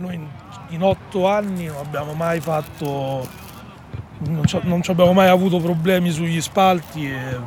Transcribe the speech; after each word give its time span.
noi 0.00 0.14
in, 0.14 0.26
in 0.68 0.82
otto 0.82 1.28
anni 1.28 1.66
non 1.66 1.76
abbiamo 1.76 2.14
mai 2.14 2.40
fatto, 2.40 3.28
non, 4.20 4.44
non 4.62 4.82
ci 4.82 4.90
abbiamo 4.90 5.12
mai 5.12 5.28
avuto 5.28 5.58
problemi 5.58 6.10
sugli 6.10 6.40
spalti 6.40 7.10
e 7.10 7.38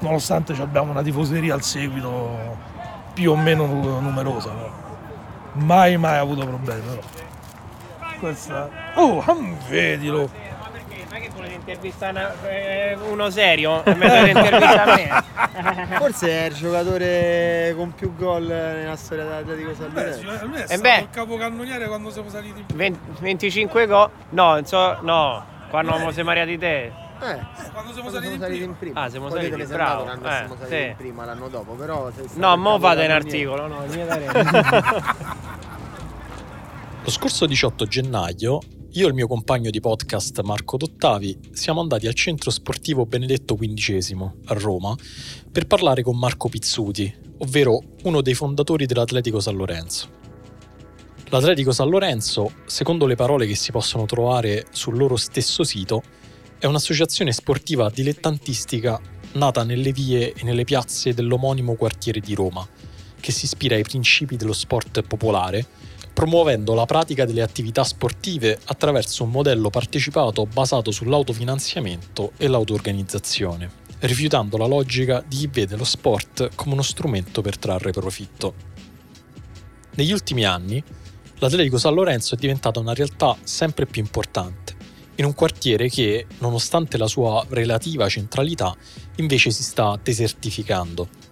nonostante 0.00 0.52
abbiamo 0.60 0.90
una 0.90 1.02
tifoseria 1.02 1.54
al 1.54 1.62
seguito 1.62 2.56
più 3.14 3.32
o 3.32 3.36
meno 3.36 3.66
numerosa. 3.66 4.50
Però. 4.50 4.86
Mai 5.54 5.96
mai 5.96 6.18
avuto 6.18 6.46
problemi 6.46 6.82
però. 6.82 7.00
Questa... 8.20 8.68
Oh, 8.94 9.24
vedilo! 9.68 10.47
Volete 11.38 11.54
intervistare 11.54 12.34
eh, 12.48 12.96
uno 13.08 13.30
serio? 13.30 13.80
a 13.84 13.94
me? 13.94 14.32
Forse 15.96 16.28
è 16.28 16.46
il 16.46 16.54
giocatore 16.54 17.72
con 17.76 17.94
più 17.94 18.12
gol 18.16 18.46
nella 18.46 18.96
storia 18.96 19.22
dell'Atletico 19.22 19.70
Lorenzo. 19.78 20.48
Beh, 20.48 20.64
è 20.64 20.76
stato 20.76 21.00
il 21.02 21.08
capocannoniere 21.12 21.86
quando 21.86 22.10
siamo 22.10 22.28
saliti 22.28 22.58
in 22.58 22.76
20, 22.76 22.98
25 23.20 23.86
gol? 23.86 24.10
No, 24.30 24.60
so, 24.64 24.98
no, 25.02 25.44
quando 25.70 26.08
eh. 26.08 26.12
siamo 26.12 26.28
mariati 26.28 26.58
te. 26.58 26.86
Eh, 26.86 26.92
quando 27.72 27.92
siamo, 27.92 28.10
saliti, 28.10 28.32
siamo 28.32 28.42
saliti, 28.42 28.64
in 28.64 28.76
prima. 28.76 29.00
Ah, 29.00 29.08
siamo 29.08 29.28
Poi 29.28 29.42
saliti, 29.48 29.64
bravo. 29.66 30.04
L'anno 30.06 30.26
eh, 30.26 30.34
siamo 30.34 30.56
saliti 30.56 30.76
sì. 30.76 30.82
in 30.86 30.96
prima 30.96 31.24
l'anno 31.24 31.48
dopo, 31.48 31.74
però... 31.74 32.10
No, 32.34 32.56
mo 32.56 32.80
fate 32.80 33.04
un 33.04 33.10
articolo, 33.12 33.68
no, 33.68 33.84
Lo 37.04 37.10
scorso 37.10 37.46
18 37.46 37.86
gennaio 37.86 38.58
io 38.98 39.04
e 39.04 39.10
il 39.10 39.14
mio 39.14 39.28
compagno 39.28 39.70
di 39.70 39.78
podcast 39.78 40.40
Marco 40.40 40.76
Dottavi 40.76 41.38
siamo 41.52 41.80
andati 41.80 42.08
al 42.08 42.14
centro 42.14 42.50
sportivo 42.50 43.06
Benedetto 43.06 43.54
XV 43.54 44.28
a 44.46 44.54
Roma 44.54 44.92
per 45.52 45.68
parlare 45.68 46.02
con 46.02 46.18
Marco 46.18 46.48
Pizzuti, 46.48 47.14
ovvero 47.38 47.80
uno 48.02 48.22
dei 48.22 48.34
fondatori 48.34 48.86
dell'Atletico 48.86 49.38
San 49.38 49.54
Lorenzo. 49.54 50.08
L'Atletico 51.28 51.70
San 51.70 51.88
Lorenzo, 51.88 52.50
secondo 52.66 53.06
le 53.06 53.14
parole 53.14 53.46
che 53.46 53.54
si 53.54 53.70
possono 53.70 54.04
trovare 54.04 54.66
sul 54.72 54.96
loro 54.96 55.14
stesso 55.14 55.62
sito, 55.62 56.02
è 56.58 56.66
un'associazione 56.66 57.30
sportiva 57.30 57.90
dilettantistica 57.90 59.00
nata 59.34 59.62
nelle 59.62 59.92
vie 59.92 60.32
e 60.32 60.42
nelle 60.42 60.64
piazze 60.64 61.14
dell'omonimo 61.14 61.74
quartiere 61.74 62.18
di 62.18 62.34
Roma, 62.34 62.66
che 63.20 63.30
si 63.30 63.44
ispira 63.44 63.76
ai 63.76 63.82
principi 63.82 64.34
dello 64.34 64.52
sport 64.52 65.02
popolare 65.02 65.66
promuovendo 66.18 66.74
la 66.74 66.84
pratica 66.84 67.24
delle 67.24 67.42
attività 67.42 67.84
sportive 67.84 68.58
attraverso 68.64 69.22
un 69.22 69.30
modello 69.30 69.70
partecipato 69.70 70.46
basato 70.46 70.90
sull'autofinanziamento 70.90 72.32
e 72.38 72.48
l'autoorganizzazione, 72.48 73.70
rifiutando 74.00 74.56
la 74.56 74.66
logica 74.66 75.22
di 75.24 75.36
chi 75.36 75.46
vede 75.46 75.76
lo 75.76 75.84
sport 75.84 76.50
come 76.56 76.72
uno 76.72 76.82
strumento 76.82 77.40
per 77.40 77.56
trarre 77.56 77.92
profitto. 77.92 78.54
Negli 79.94 80.10
ultimi 80.10 80.44
anni, 80.44 80.82
l'Atletico 81.38 81.78
San 81.78 81.94
Lorenzo 81.94 82.34
è 82.34 82.38
diventata 82.38 82.80
una 82.80 82.94
realtà 82.94 83.36
sempre 83.44 83.86
più 83.86 84.02
importante, 84.02 84.74
in 85.14 85.24
un 85.24 85.34
quartiere 85.34 85.88
che, 85.88 86.26
nonostante 86.38 86.98
la 86.98 87.06
sua 87.06 87.46
relativa 87.48 88.08
centralità, 88.08 88.74
invece 89.18 89.52
si 89.52 89.62
sta 89.62 89.96
desertificando 90.02 91.27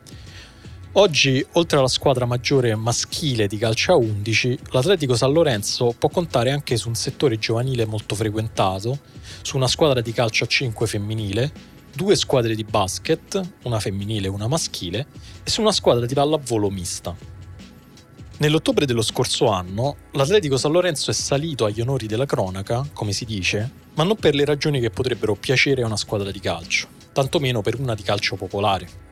Oggi, 0.98 1.44
oltre 1.52 1.76
alla 1.76 1.88
squadra 1.88 2.24
maggiore 2.24 2.74
maschile 2.74 3.46
di 3.46 3.58
calcio 3.58 3.92
a 3.92 3.96
11, 3.96 4.58
l'Atletico 4.70 5.14
San 5.14 5.30
Lorenzo 5.30 5.94
può 5.98 6.08
contare 6.08 6.50
anche 6.50 6.78
su 6.78 6.88
un 6.88 6.94
settore 6.94 7.38
giovanile 7.38 7.84
molto 7.84 8.14
frequentato, 8.14 9.00
su 9.42 9.56
una 9.56 9.68
squadra 9.68 10.00
di 10.00 10.10
calcio 10.12 10.44
a 10.44 10.46
5 10.46 10.86
femminile, 10.86 11.52
due 11.94 12.16
squadre 12.16 12.54
di 12.54 12.64
basket, 12.64 13.38
una 13.64 13.78
femminile 13.78 14.28
e 14.28 14.30
una 14.30 14.48
maschile, 14.48 15.06
e 15.44 15.50
su 15.50 15.60
una 15.60 15.70
squadra 15.70 16.06
di 16.06 16.14
pallavolo 16.14 16.70
mista. 16.70 17.14
Nell'ottobre 18.38 18.86
dello 18.86 19.02
scorso 19.02 19.48
anno, 19.48 19.96
l'Atletico 20.12 20.56
San 20.56 20.72
Lorenzo 20.72 21.10
è 21.10 21.14
salito 21.14 21.66
agli 21.66 21.82
onori 21.82 22.06
della 22.06 22.24
cronaca, 22.24 22.88
come 22.94 23.12
si 23.12 23.26
dice, 23.26 23.70
ma 23.96 24.02
non 24.02 24.16
per 24.16 24.34
le 24.34 24.46
ragioni 24.46 24.80
che 24.80 24.88
potrebbero 24.88 25.34
piacere 25.34 25.82
a 25.82 25.86
una 25.86 25.98
squadra 25.98 26.30
di 26.30 26.40
calcio, 26.40 26.88
tantomeno 27.12 27.60
per 27.60 27.78
una 27.78 27.94
di 27.94 28.02
calcio 28.02 28.36
popolare. 28.36 29.05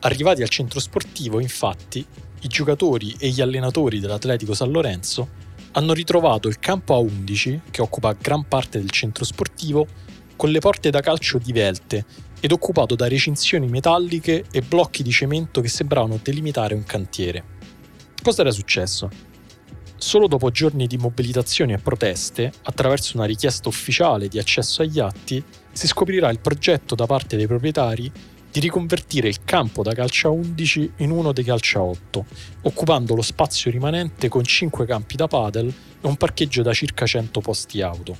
Arrivati 0.00 0.42
al 0.42 0.48
centro 0.48 0.78
sportivo, 0.78 1.40
infatti, 1.40 2.06
i 2.42 2.48
giocatori 2.48 3.16
e 3.18 3.30
gli 3.30 3.40
allenatori 3.40 3.98
dell'Atletico 3.98 4.54
San 4.54 4.70
Lorenzo 4.70 5.28
hanno 5.72 5.92
ritrovato 5.92 6.46
il 6.46 6.60
campo 6.60 6.94
a 6.94 6.98
11, 6.98 7.62
che 7.70 7.82
occupa 7.82 8.12
gran 8.12 8.46
parte 8.46 8.78
del 8.78 8.90
centro 8.90 9.24
sportivo, 9.24 9.86
con 10.36 10.50
le 10.50 10.60
porte 10.60 10.90
da 10.90 11.00
calcio 11.00 11.38
divelte 11.38 12.04
ed 12.38 12.52
occupato 12.52 12.94
da 12.94 13.08
recinzioni 13.08 13.66
metalliche 13.66 14.44
e 14.52 14.62
blocchi 14.62 15.02
di 15.02 15.10
cemento 15.10 15.60
che 15.60 15.68
sembravano 15.68 16.20
delimitare 16.22 16.74
un 16.74 16.84
cantiere. 16.84 17.44
Cosa 18.22 18.42
era 18.42 18.52
successo? 18.52 19.10
Solo 19.96 20.28
dopo 20.28 20.52
giorni 20.52 20.86
di 20.86 20.96
mobilitazioni 20.96 21.72
e 21.72 21.78
proteste, 21.78 22.52
attraverso 22.62 23.16
una 23.16 23.26
richiesta 23.26 23.68
ufficiale 23.68 24.28
di 24.28 24.38
accesso 24.38 24.82
agli 24.82 25.00
atti, 25.00 25.42
si 25.72 25.88
scoprirà 25.88 26.30
il 26.30 26.38
progetto 26.38 26.94
da 26.94 27.06
parte 27.06 27.36
dei 27.36 27.48
proprietari 27.48 28.10
di 28.50 28.60
riconvertire 28.60 29.28
il 29.28 29.44
campo 29.44 29.82
da 29.82 29.92
calcio 29.92 30.28
a 30.28 30.30
11 30.30 30.92
in 30.98 31.10
uno 31.10 31.32
dei 31.32 31.44
calcio 31.44 31.78
a 31.78 31.82
8, 31.82 32.24
occupando 32.62 33.14
lo 33.14 33.22
spazio 33.22 33.70
rimanente 33.70 34.28
con 34.28 34.44
5 34.44 34.86
campi 34.86 35.16
da 35.16 35.26
padel 35.26 35.68
e 35.68 36.06
un 36.06 36.16
parcheggio 36.16 36.62
da 36.62 36.72
circa 36.72 37.06
100 37.06 37.40
posti 37.40 37.82
auto. 37.82 38.16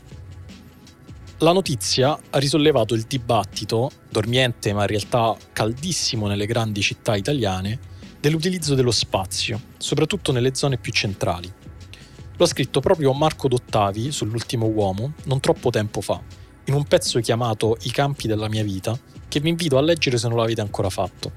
La 1.38 1.52
notizia 1.52 2.18
ha 2.30 2.38
risollevato 2.38 2.94
il 2.94 3.02
dibattito, 3.02 3.90
dormiente 4.08 4.72
ma 4.72 4.82
in 4.82 4.88
realtà 4.88 5.36
caldissimo 5.52 6.26
nelle 6.26 6.46
grandi 6.46 6.82
città 6.82 7.14
italiane, 7.14 7.78
dell'utilizzo 8.20 8.74
dello 8.74 8.90
spazio, 8.90 9.60
soprattutto 9.78 10.32
nelle 10.32 10.54
zone 10.54 10.78
più 10.78 10.92
centrali. 10.92 11.50
Lo 12.36 12.44
ha 12.44 12.48
scritto 12.48 12.80
proprio 12.80 13.12
Marco 13.12 13.48
Dottavi 13.48 14.10
sull'ultimo 14.10 14.66
uomo 14.66 15.12
non 15.24 15.40
troppo 15.40 15.70
tempo 15.70 16.00
fa, 16.00 16.20
in 16.64 16.74
un 16.74 16.84
pezzo 16.84 17.20
chiamato 17.20 17.76
I 17.82 17.90
campi 17.90 18.26
della 18.26 18.48
mia 18.48 18.62
vita, 18.62 18.98
che 19.28 19.40
vi 19.40 19.50
invito 19.50 19.78
a 19.78 19.82
leggere 19.82 20.18
se 20.18 20.28
non 20.28 20.38
l'avete 20.38 20.60
ancora 20.60 20.90
fatto. 20.90 21.32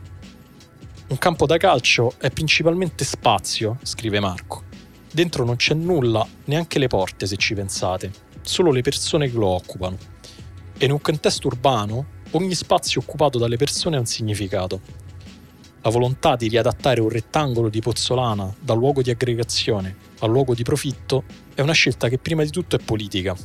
Un 1.08 1.18
campo 1.18 1.46
da 1.46 1.58
calcio 1.58 2.14
è 2.18 2.30
principalmente 2.32 3.04
spazio, 3.04 3.78
scrive 3.84 4.20
Marco. 4.20 4.64
Dentro 5.12 5.44
non 5.44 5.58
c'è 5.58 5.74
nulla, 5.74 6.26
neanche 6.46 6.80
le 6.80 6.88
porte 6.88 7.26
se 7.26 7.36
ci 7.36 7.54
pensate, 7.54 8.12
solo 8.42 8.72
le 8.72 8.82
persone 8.82 9.30
che 9.30 9.38
lo 9.38 9.48
occupano. 9.48 9.98
E 10.78 10.86
in 10.86 10.92
un 10.92 11.02
contesto 11.02 11.48
urbano 11.48 12.20
ogni 12.32 12.56
spazio 12.56 13.02
occupato 13.02 13.38
dalle 13.38 13.58
persone 13.58 13.98
ha 13.98 14.00
un 14.00 14.06
significato. 14.06 14.80
La 15.82 15.90
volontà 15.90 16.36
di 16.36 16.48
riadattare 16.48 17.02
un 17.02 17.10
rettangolo 17.10 17.68
di 17.68 17.82
pozzolana 17.82 18.56
dal 18.60 18.78
luogo 18.78 19.02
di 19.02 19.10
aggregazione 19.10 20.10
al 20.20 20.30
luogo 20.30 20.54
di 20.54 20.64
profitto 20.64 21.24
è 21.54 21.62
una 21.62 21.74
scelta 21.74 22.08
che 22.08 22.18
prima 22.18 22.44
di 22.44 22.50
tutto 22.50 22.76
è 22.76 22.80
politica, 22.80 23.36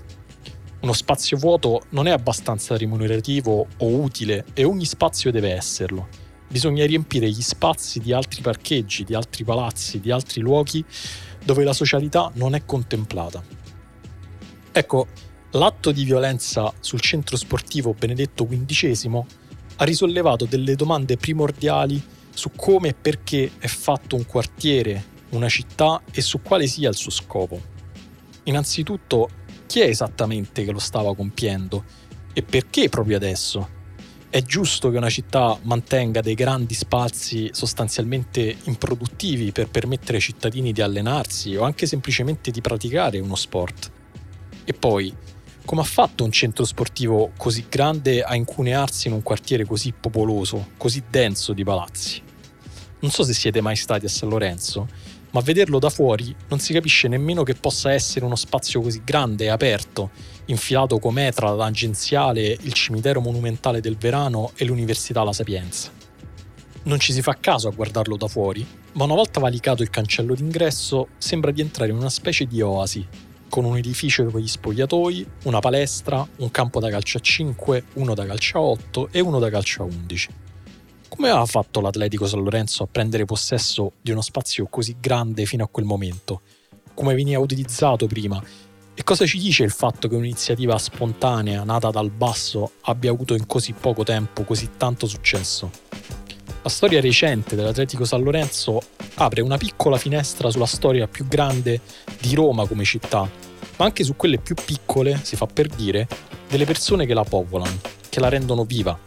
uno 0.86 0.94
spazio 0.94 1.36
vuoto 1.36 1.82
non 1.90 2.06
è 2.06 2.12
abbastanza 2.12 2.76
remunerativo 2.76 3.66
o 3.78 3.88
utile 3.88 4.44
e 4.54 4.62
ogni 4.62 4.84
spazio 4.84 5.32
deve 5.32 5.52
esserlo. 5.52 6.06
Bisogna 6.46 6.86
riempire 6.86 7.28
gli 7.28 7.42
spazi 7.42 7.98
di 7.98 8.12
altri 8.12 8.40
parcheggi, 8.40 9.02
di 9.02 9.12
altri 9.12 9.42
palazzi, 9.42 9.98
di 9.98 10.12
altri 10.12 10.40
luoghi 10.40 10.84
dove 11.44 11.64
la 11.64 11.72
socialità 11.72 12.30
non 12.34 12.54
è 12.54 12.64
contemplata. 12.64 13.42
Ecco, 14.70 15.08
l'atto 15.50 15.90
di 15.90 16.04
violenza 16.04 16.72
sul 16.78 17.00
centro 17.00 17.36
sportivo 17.36 17.92
Benedetto 17.92 18.46
XV 18.46 19.24
ha 19.78 19.84
risollevato 19.84 20.44
delle 20.44 20.76
domande 20.76 21.16
primordiali 21.16 22.00
su 22.32 22.52
come 22.54 22.90
e 22.90 22.94
perché 22.94 23.50
è 23.58 23.66
fatto 23.66 24.14
un 24.14 24.24
quartiere, 24.24 25.04
una 25.30 25.48
città 25.48 26.00
e 26.12 26.20
su 26.20 26.42
quale 26.42 26.68
sia 26.68 26.88
il 26.88 26.94
suo 26.94 27.10
scopo. 27.10 27.60
Innanzitutto, 28.44 29.30
chi 29.66 29.80
è 29.80 29.86
esattamente 29.86 30.64
che 30.64 30.72
lo 30.72 30.78
stava 30.78 31.14
compiendo 31.14 31.84
e 32.32 32.42
perché 32.42 32.88
proprio 32.88 33.16
adesso? 33.16 33.74
È 34.28 34.42
giusto 34.42 34.90
che 34.90 34.96
una 34.96 35.08
città 35.08 35.58
mantenga 35.62 36.20
dei 36.20 36.34
grandi 36.34 36.74
spazi 36.74 37.48
sostanzialmente 37.52 38.56
improduttivi 38.64 39.52
per 39.52 39.68
permettere 39.68 40.16
ai 40.16 40.22
cittadini 40.22 40.72
di 40.72 40.82
allenarsi 40.82 41.56
o 41.56 41.62
anche 41.62 41.86
semplicemente 41.86 42.50
di 42.50 42.60
praticare 42.60 43.18
uno 43.18 43.36
sport? 43.36 43.90
E 44.64 44.72
poi, 44.72 45.14
come 45.64 45.80
ha 45.80 45.84
fatto 45.84 46.24
un 46.24 46.32
centro 46.32 46.64
sportivo 46.64 47.32
così 47.36 47.66
grande 47.68 48.22
a 48.22 48.34
incunearsi 48.34 49.08
in 49.08 49.14
un 49.14 49.22
quartiere 49.22 49.64
così 49.64 49.92
popoloso, 49.98 50.70
così 50.76 51.02
denso 51.08 51.52
di 51.52 51.64
palazzi? 51.64 52.20
Non 52.98 53.10
so 53.10 53.22
se 53.22 53.32
siete 53.32 53.60
mai 53.60 53.76
stati 53.76 54.04
a 54.04 54.08
San 54.08 54.28
Lorenzo, 54.28 54.88
ma 55.36 55.42
vederlo 55.42 55.78
da 55.78 55.90
fuori 55.90 56.34
non 56.48 56.60
si 56.60 56.72
capisce 56.72 57.08
nemmeno 57.08 57.42
che 57.42 57.52
possa 57.52 57.92
essere 57.92 58.24
uno 58.24 58.36
spazio 58.36 58.80
così 58.80 59.02
grande 59.04 59.44
e 59.44 59.48
aperto, 59.48 60.08
infilato 60.46 60.98
com'è 60.98 61.30
tra 61.30 61.54
tangenziale, 61.54 62.56
il 62.58 62.72
cimitero 62.72 63.20
monumentale 63.20 63.82
del 63.82 63.98
Verano 63.98 64.52
e 64.56 64.64
l'Università 64.64 65.22
La 65.22 65.34
Sapienza. 65.34 65.90
Non 66.84 66.98
ci 66.98 67.12
si 67.12 67.20
fa 67.20 67.36
caso 67.38 67.68
a 67.68 67.72
guardarlo 67.72 68.16
da 68.16 68.28
fuori, 68.28 68.66
ma 68.92 69.04
una 69.04 69.12
volta 69.12 69.38
valicato 69.38 69.82
il 69.82 69.90
cancello 69.90 70.34
d'ingresso 70.34 71.08
sembra 71.18 71.50
di 71.50 71.60
entrare 71.60 71.90
in 71.90 71.98
una 71.98 72.08
specie 72.08 72.46
di 72.46 72.62
oasi, 72.62 73.06
con 73.50 73.66
un 73.66 73.76
edificio 73.76 74.24
con 74.24 74.40
gli 74.40 74.48
spogliatoi, 74.48 75.26
una 75.44 75.58
palestra, 75.58 76.26
un 76.36 76.50
campo 76.50 76.80
da 76.80 76.88
calcio 76.88 77.18
a 77.18 77.20
5, 77.20 77.84
uno 77.94 78.14
da 78.14 78.24
calcio 78.24 78.56
a 78.56 78.62
8 78.62 79.08
e 79.12 79.20
uno 79.20 79.38
da 79.38 79.50
calcio 79.50 79.82
a 79.82 79.84
11. 79.84 80.45
Come 81.08 81.28
aveva 81.28 81.46
fatto 81.46 81.80
l'Atletico 81.80 82.26
San 82.26 82.42
Lorenzo 82.42 82.82
a 82.82 82.88
prendere 82.90 83.24
possesso 83.24 83.92
di 84.00 84.10
uno 84.10 84.20
spazio 84.20 84.66
così 84.66 84.96
grande 85.00 85.46
fino 85.46 85.64
a 85.64 85.68
quel 85.68 85.86
momento? 85.86 86.42
come 86.96 87.14
veniva 87.14 87.38
utilizzato 87.38 88.06
prima 88.06 88.42
e 88.98 89.04
cosa 89.04 89.26
ci 89.26 89.38
dice 89.38 89.62
il 89.62 89.70
fatto 89.70 90.08
che 90.08 90.14
un'iniziativa 90.14 90.78
spontanea, 90.78 91.62
nata 91.64 91.90
dal 91.90 92.10
basso, 92.10 92.72
abbia 92.84 93.10
avuto 93.10 93.34
in 93.34 93.46
così 93.46 93.74
poco 93.74 94.02
tempo 94.02 94.42
così 94.44 94.70
tanto 94.78 95.06
successo? 95.06 95.70
La 96.62 96.70
storia 96.70 97.02
recente 97.02 97.54
dell'Atletico 97.54 98.06
San 98.06 98.22
Lorenzo 98.22 98.80
apre 99.16 99.42
una 99.42 99.58
piccola 99.58 99.98
finestra 99.98 100.48
sulla 100.48 100.64
storia 100.64 101.06
più 101.06 101.28
grande 101.28 101.82
di 102.18 102.34
Roma 102.34 102.66
come 102.66 102.84
città, 102.84 103.28
ma 103.76 103.84
anche 103.84 104.02
su 104.02 104.16
quelle 104.16 104.38
più 104.38 104.54
piccole, 104.64 105.20
si 105.22 105.36
fa 105.36 105.46
per 105.46 105.66
dire, 105.66 106.08
delle 106.48 106.64
persone 106.64 107.04
che 107.04 107.12
la 107.12 107.24
popolano, 107.24 107.78
che 108.08 108.18
la 108.18 108.30
rendono 108.30 108.64
viva. 108.64 108.98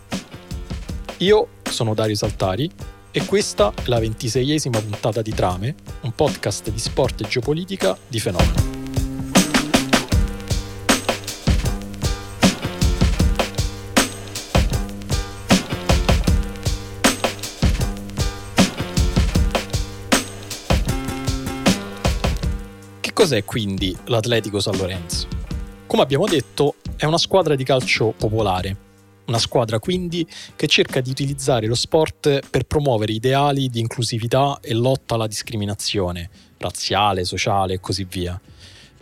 Io 1.21 1.49
sono 1.69 1.93
Dario 1.93 2.15
Saltari 2.15 2.71
e 3.11 3.25
questa 3.25 3.73
è 3.75 3.87
la 3.87 3.99
ventiseiesima 3.99 4.79
puntata 4.79 5.21
di 5.21 5.33
Trame, 5.33 5.75
un 6.03 6.13
podcast 6.13 6.69
di 6.71 6.79
sport 6.79 7.19
e 7.19 7.27
geopolitica 7.27 7.97
di 8.07 8.21
Fenomeno. 8.21 8.77
Che 23.01 23.11
cos'è 23.11 23.43
quindi 23.43 23.93
l'Atletico 24.05 24.61
San 24.61 24.77
Lorenzo? 24.77 25.27
Come 25.85 26.01
abbiamo 26.01 26.27
detto, 26.27 26.75
è 26.95 27.03
una 27.03 27.17
squadra 27.17 27.55
di 27.55 27.65
calcio 27.65 28.13
popolare, 28.17 28.87
una 29.29 29.39
squadra 29.39 29.79
quindi 29.79 30.27
che 30.55 30.67
cerca 30.67 30.99
di 30.99 31.09
utilizzare 31.09 31.67
lo 31.67 31.75
sport 31.75 32.47
per 32.49 32.63
promuovere 32.65 33.13
ideali 33.13 33.69
di 33.69 33.79
inclusività 33.79 34.59
e 34.61 34.73
lotta 34.73 35.15
alla 35.15 35.27
discriminazione, 35.27 36.29
razziale, 36.57 37.23
sociale 37.23 37.75
e 37.75 37.79
così 37.79 38.05
via, 38.09 38.39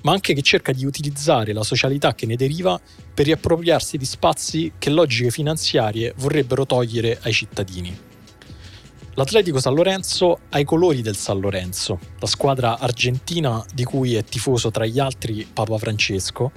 ma 0.01 0.11
anche 0.11 0.33
che 0.33 0.41
cerca 0.41 0.71
di 0.71 0.85
utilizzare 0.85 1.53
la 1.53 1.63
socialità 1.63 2.13
che 2.13 2.25
ne 2.25 2.35
deriva 2.35 2.79
per 3.13 3.25
riappropriarsi 3.25 3.97
di 3.97 4.05
spazi 4.05 4.73
che 4.77 4.89
logiche 4.89 5.31
finanziarie 5.31 6.13
vorrebbero 6.17 6.65
togliere 6.65 7.17
ai 7.23 7.33
cittadini. 7.33 8.05
L'Atletico 9.15 9.59
San 9.59 9.73
Lorenzo 9.73 10.41
ha 10.49 10.59
i 10.59 10.63
colori 10.63 11.01
del 11.01 11.15
San 11.15 11.39
Lorenzo, 11.39 11.99
la 12.19 12.27
squadra 12.27 12.77
argentina 12.77 13.65
di 13.73 13.83
cui 13.83 14.13
è 14.13 14.23
tifoso 14.23 14.69
tra 14.69 14.85
gli 14.85 14.99
altri 14.99 15.47
Papa 15.51 15.79
Francesco, 15.79 16.51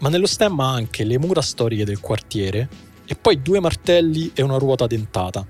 ma 0.00 0.10
nello 0.10 0.26
stemma 0.26 0.68
anche 0.68 1.04
le 1.04 1.18
mura 1.18 1.40
storiche 1.40 1.86
del 1.86 2.00
quartiere 2.00 2.68
e 3.06 3.14
poi 3.14 3.40
due 3.40 3.60
martelli 3.60 4.32
e 4.34 4.42
una 4.42 4.58
ruota 4.58 4.86
dentata, 4.86 5.46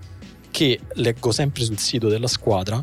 che, 0.51 0.81
leggo 0.95 1.33
sempre 1.33 1.65
sul 1.65 1.79
sito 1.79 2.09
della 2.09 2.27
squadra, 2.27 2.83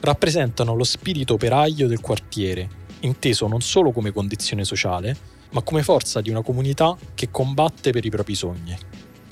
rappresentano 0.00 0.74
lo 0.74 0.84
spirito 0.84 1.34
operaio 1.34 1.86
del 1.86 2.00
quartiere, 2.00 2.68
inteso 3.00 3.46
non 3.46 3.60
solo 3.60 3.92
come 3.92 4.12
condizione 4.12 4.64
sociale, 4.64 5.16
ma 5.50 5.62
come 5.62 5.82
forza 5.82 6.20
di 6.20 6.30
una 6.30 6.42
comunità 6.42 6.96
che 7.14 7.30
combatte 7.30 7.90
per 7.90 8.04
i 8.04 8.10
propri 8.10 8.34
sogni. 8.34 8.76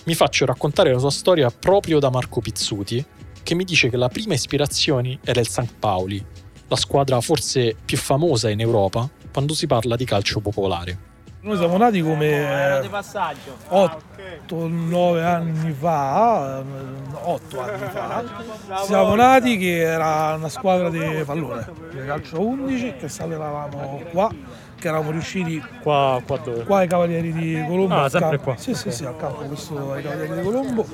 Mi 0.05 0.15
faccio 0.15 0.47
raccontare 0.47 0.93
la 0.93 0.99
sua 0.99 1.11
storia 1.11 1.51
proprio 1.51 1.99
da 1.99 2.11
Marco 2.11 2.41
Pizzuti, 2.41 3.05
che 3.43 3.55
mi 3.55 3.65
dice 3.65 3.89
che 3.89 3.97
la 3.97 4.09
prima 4.09 4.35
ispirazione 4.35 5.19
era 5.23 5.41
il 5.41 5.49
St. 5.49 5.75
Pauli, 5.79 6.25
la 6.69 6.77
squadra 6.77 7.21
forse 7.21 7.75
più 7.83 7.97
famosa 7.97 8.51
in 8.51 8.61
Europa 8.61 9.09
quando 9.33 9.55
si 9.55 9.67
parla 9.67 9.97
di 9.97 10.05
calcio 10.05 10.41
popolare. 10.41 11.08
Noi 11.41 11.57
siamo 11.57 11.77
nati 11.77 11.99
Era 11.99 12.09
come 12.09 12.79
di 12.83 12.89
passaggio. 12.89 13.57
8-9 13.71 15.23
anni 15.23 15.73
fa, 15.73 16.65
8 17.13 17.61
anni 17.61 17.87
fa, 17.93 18.25
siamo 18.85 19.15
nati 19.15 19.57
che 19.57 19.79
era 19.83 20.35
una 20.35 20.49
squadra 20.49 20.91
di 20.91 21.23
pallone, 21.25 21.65
di 21.93 22.05
calcio 22.05 22.41
11 22.41 22.95
che 22.97 23.09
allenavamo 23.19 24.03
qua, 24.11 24.29
che 24.75 24.89
eravamo 24.89 25.13
riusciti 25.13 25.63
Qua, 25.81 26.21
qua 26.27 26.39
dove? 26.39 26.65
qua 26.65 26.79
ai 26.79 26.89
Cavalieri 26.89 27.33
di 27.33 27.65
Colombo. 27.69 27.95
Ah, 27.95 28.09
sempre 28.09 28.39
qua. 28.39 28.57
Sì, 28.57 28.75
sì, 28.75 28.91
sì, 28.91 29.05
al 29.05 29.17
campo 29.17 29.43
questo 29.45 29.93
ai 29.93 30.03
Cavalieri 30.03 30.35
di 30.35 30.43
Colombo. 30.43 30.87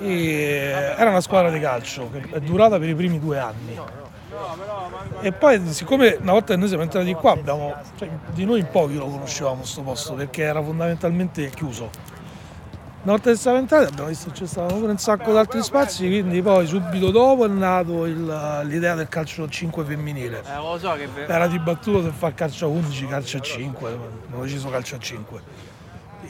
E 0.00 0.94
era 0.96 1.10
una 1.10 1.20
squadra 1.20 1.50
di 1.50 1.60
calcio 1.60 2.10
che 2.10 2.24
è 2.32 2.40
durata 2.40 2.80
per 2.80 2.88
i 2.88 2.94
primi 2.96 3.20
due 3.20 3.38
anni. 3.38 3.78
E 5.20 5.32
poi 5.32 5.60
siccome 5.72 6.16
una 6.20 6.32
volta 6.32 6.54
che 6.54 6.58
noi 6.58 6.68
siamo 6.68 6.82
entrati 6.82 7.12
qua, 7.14 7.32
abbiamo, 7.32 7.74
cioè, 7.98 8.08
di 8.32 8.44
noi 8.44 8.60
in 8.60 8.68
pochi 8.70 8.94
lo 8.96 9.06
conoscevamo 9.06 9.56
questo 9.56 9.82
posto 9.82 10.14
perché 10.14 10.42
era 10.42 10.62
fondamentalmente 10.62 11.50
chiuso. 11.50 11.90
Una 13.04 13.12
volta 13.14 13.30
che 13.30 13.36
siamo 13.36 13.58
entrati 13.58 13.86
abbiamo 13.90 14.08
visto 14.08 14.30
che 14.30 14.46
stavano 14.46 14.78
pure 14.78 14.92
un 14.92 14.98
sacco 14.98 15.32
di 15.32 15.36
altri 15.36 15.60
spazi, 15.62 16.06
quindi 16.06 16.40
poi 16.40 16.66
subito 16.68 17.10
dopo 17.10 17.44
è 17.44 17.48
nato 17.48 18.04
il- 18.06 18.60
l'idea 18.64 18.94
del 18.94 19.08
calcio 19.08 19.48
5 19.48 19.84
femminile. 19.84 20.40
Eh, 21.26 21.32
Era 21.32 21.48
dibattuto 21.48 22.00
se 22.04 22.10
fa 22.10 22.32
calcio 22.32 22.66
a 22.66 22.68
11, 22.68 23.06
calcio 23.08 23.38
a 23.38 23.40
5, 23.40 23.88
abbiamo 23.90 24.42
deciso 24.44 24.68
calcio 24.70 24.94
a 24.94 24.98
5. 25.00 25.40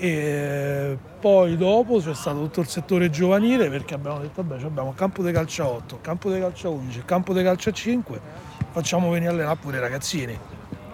E 0.04 0.98
poi 1.20 1.56
dopo 1.56 2.00
c'è 2.00 2.12
stato 2.12 2.38
tutto 2.40 2.58
il 2.60 2.66
settore 2.66 3.08
giovanile 3.08 3.70
perché 3.70 3.94
abbiamo 3.94 4.18
detto 4.18 4.42
vabbè 4.42 4.60
abbiamo 4.64 4.88
il 4.88 4.96
campo 4.96 5.22
di 5.22 5.30
calcio 5.30 5.62
a 5.62 5.66
8, 5.68 5.94
il 5.94 6.00
campo 6.00 6.28
di 6.32 6.40
calcio 6.40 6.66
a 6.66 6.70
11, 6.72 6.98
il 6.98 7.04
campo 7.04 7.32
di 7.32 7.40
calcio 7.44 7.68
a 7.68 7.72
5, 7.72 8.20
facciamo 8.72 9.10
venire 9.10 9.30
a 9.30 9.32
allenare 9.32 9.58
pure 9.60 9.76
i 9.76 9.80
ragazzini. 9.80 10.36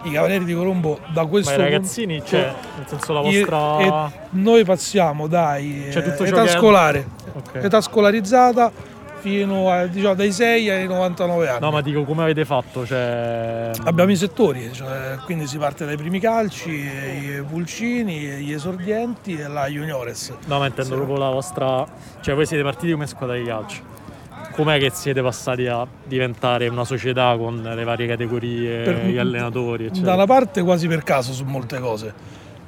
I 0.03 0.11
Cavalieri 0.11 0.45
di 0.45 0.53
Colombo 0.53 0.99
da 1.11 1.25
questo 1.25 1.49
Ma 1.49 1.55
i 1.57 1.59
punto- 1.59 1.75
ragazzini, 1.75 2.21
cioè, 2.23 2.53
nel 2.77 2.87
senso 2.87 3.13
la 3.13 3.21
vostra... 3.21 4.11
noi 4.29 4.63
passiamo 4.63 5.25
dai 5.25 5.87
Cioè, 5.91 6.07
eh, 6.07 6.27
età 6.27 6.43
che 6.43 6.49
scolare, 6.49 7.07
Ok. 7.33 7.55
età 7.55 7.81
scolarizzata 7.81 8.71
fino 9.19 9.69
a, 9.71 9.85
diciamo, 9.85 10.13
dai 10.15 10.31
6 10.31 10.69
ai 10.69 10.87
99 10.87 11.47
anni. 11.49 11.59
No, 11.61 11.71
ma 11.71 11.81
dico, 11.81 12.03
come 12.03 12.23
avete 12.23 12.45
fatto? 12.45 12.85
Cioè... 12.85 13.71
Abbiamo 13.83 14.11
i 14.11 14.15
settori, 14.15 14.69
cioè, 14.73 15.17
quindi 15.25 15.47
si 15.47 15.57
parte 15.57 15.85
dai 15.85 15.97
primi 15.97 16.19
calci, 16.19 16.69
i 16.71 17.43
pulcini, 17.47 18.17
gli 18.17 18.51
esordienti 18.53 19.35
e 19.37 19.47
la 19.47 19.67
juniores. 19.67 20.33
No, 20.47 20.59
ma 20.59 20.65
intendo 20.67 20.91
Sì. 20.91 20.95
proprio 20.95 21.17
la 21.17 21.29
vostra... 21.29 21.85
Cioè, 22.21 22.35
voi 22.35 22.45
siete 22.45 22.63
partiti 22.63 22.91
come 22.91 23.07
squadra 23.07 23.35
di 23.35 23.43
calcio. 23.43 23.97
Com'è 24.51 24.77
che 24.79 24.89
siete 24.91 25.21
passati 25.21 25.67
a 25.67 25.87
diventare 26.03 26.67
una 26.67 26.83
società 26.83 27.35
con 27.37 27.61
le 27.61 27.83
varie 27.83 28.07
categorie, 28.07 28.83
Per- 28.83 29.05
gli 29.05 29.17
allenatori, 29.17 29.85
Da 29.85 29.91
eccetera? 29.91 30.13
una 30.15 30.25
parte 30.25 30.61
quasi 30.63 30.87
per 30.87 31.03
caso 31.03 31.31
su 31.33 31.43
molte 31.45 31.79
cose. 31.79 32.13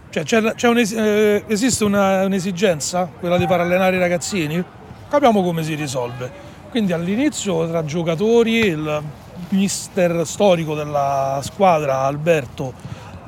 Cioè, 0.10 0.24
c'è- 0.24 0.54
c'è 0.56 0.68
un'es- 0.68 0.94
eh, 0.94 1.44
esiste 1.48 1.84
una- 1.84 2.24
un'esigenza, 2.26 3.10
quella 3.20 3.38
di 3.38 3.46
far 3.48 3.62
allenare 3.62 3.96
i 3.96 4.00
ragazzini? 4.00 4.64
Capiamo 5.12 5.44
come 5.44 5.62
si 5.62 5.76
risolve. 5.76 6.32
Quindi 6.70 6.94
all'inizio 6.94 7.68
tra 7.68 7.84
giocatori 7.84 8.60
il 8.60 9.04
mister 9.50 10.26
storico 10.26 10.74
della 10.74 11.42
squadra, 11.44 12.04
Alberto, 12.04 12.74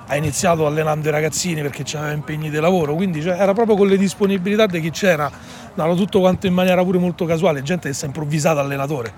ha 0.08 0.16
iniziato 0.16 0.66
allenando 0.66 1.10
i 1.10 1.12
ragazzini 1.12 1.62
perché 1.62 1.84
c'aveva 1.86 2.14
impegni 2.14 2.50
di 2.50 2.58
lavoro, 2.62 2.96
quindi 2.96 3.22
cioè, 3.22 3.38
era 3.38 3.54
proprio 3.54 3.76
con 3.76 3.88
le 3.88 3.98
disponibilità 3.98 4.66
di 4.66 4.80
chi 4.80 4.92
c'era, 4.92 5.30
danno 5.74 5.94
tutto 5.96 6.22
quanto 6.22 6.48
in 6.48 6.54
maniera 6.54 6.82
pure 6.86 7.00
molto 7.00 7.26
casuale, 7.26 7.62
gente 7.64 7.90
che 7.90 7.94
si 7.94 8.06
è 8.06 8.08
improvvisata 8.08 8.62
allenatore 8.62 9.14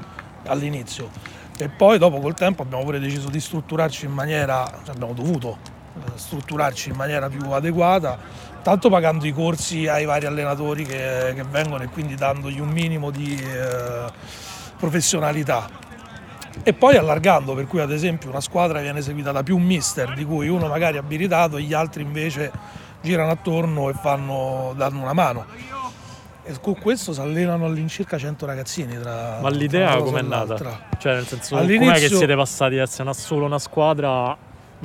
all'inizio. 0.47 1.09
E 1.59 1.69
poi 1.69 1.99
dopo 1.99 2.19
col 2.19 2.33
tempo 2.33 2.63
abbiamo 2.63 2.83
pure 2.83 2.97
deciso 2.97 3.29
di 3.29 3.39
strutturarci 3.39 4.05
in 4.05 4.11
maniera, 4.11 4.65
cioè 4.83 4.95
abbiamo 4.95 5.13
dovuto 5.13 5.59
eh, 5.97 6.11
strutturarci 6.15 6.89
in 6.89 6.95
maniera 6.95 7.29
più 7.29 7.47
adeguata, 7.51 8.17
tanto 8.65 8.89
pagando 8.89 9.27
i 9.27 9.31
corsi 9.31 9.87
ai 9.87 10.05
vari 10.05 10.25
allenatori 10.25 10.85
che, 10.85 11.33
che 11.35 11.43
vengono 11.43 11.83
e 11.83 11.87
quindi 11.87 12.15
dandogli 12.15 12.59
un 12.59 12.69
minimo 12.69 13.11
di 13.11 13.39
eh, 13.39 14.11
professionalità. 14.75 15.69
E 16.63 16.73
poi 16.73 16.97
allargando, 16.97 17.53
per 17.53 17.67
cui 17.67 17.79
ad 17.79 17.91
esempio 17.91 18.27
una 18.27 18.41
squadra 18.41 18.81
viene 18.81 19.03
seguita 19.03 19.31
da 19.31 19.43
più 19.43 19.57
mister, 19.57 20.15
di 20.15 20.25
cui 20.25 20.47
uno 20.47 20.65
magari 20.67 20.95
è 20.95 20.99
abilitato 20.99 21.57
e 21.57 21.61
gli 21.61 21.73
altri 21.75 22.01
invece 22.01 22.51
girano 23.03 23.29
attorno 23.29 23.91
e 23.91 23.93
fanno, 23.93 24.73
danno 24.75 24.99
una 24.99 25.13
mano. 25.13 25.45
E 26.43 26.55
con 26.59 26.75
questo 26.79 27.13
si 27.13 27.19
allenano 27.19 27.65
all'incirca 27.65 28.17
100 28.17 28.47
ragazzini 28.47 28.97
tra 28.97 29.37
Ma 29.41 29.49
l'idea 29.49 29.95
com'è 29.97 30.23
nata? 30.23 30.87
Cioè, 30.97 31.13
nel 31.13 31.27
senso, 31.27 31.55
com'è 31.55 31.99
che 31.99 32.07
siete 32.07 32.35
passati 32.35 32.77
da 32.77 32.81
essere 32.81 33.03
una- 33.03 33.13
solo 33.13 33.45
una 33.45 33.59
squadra 33.59 34.35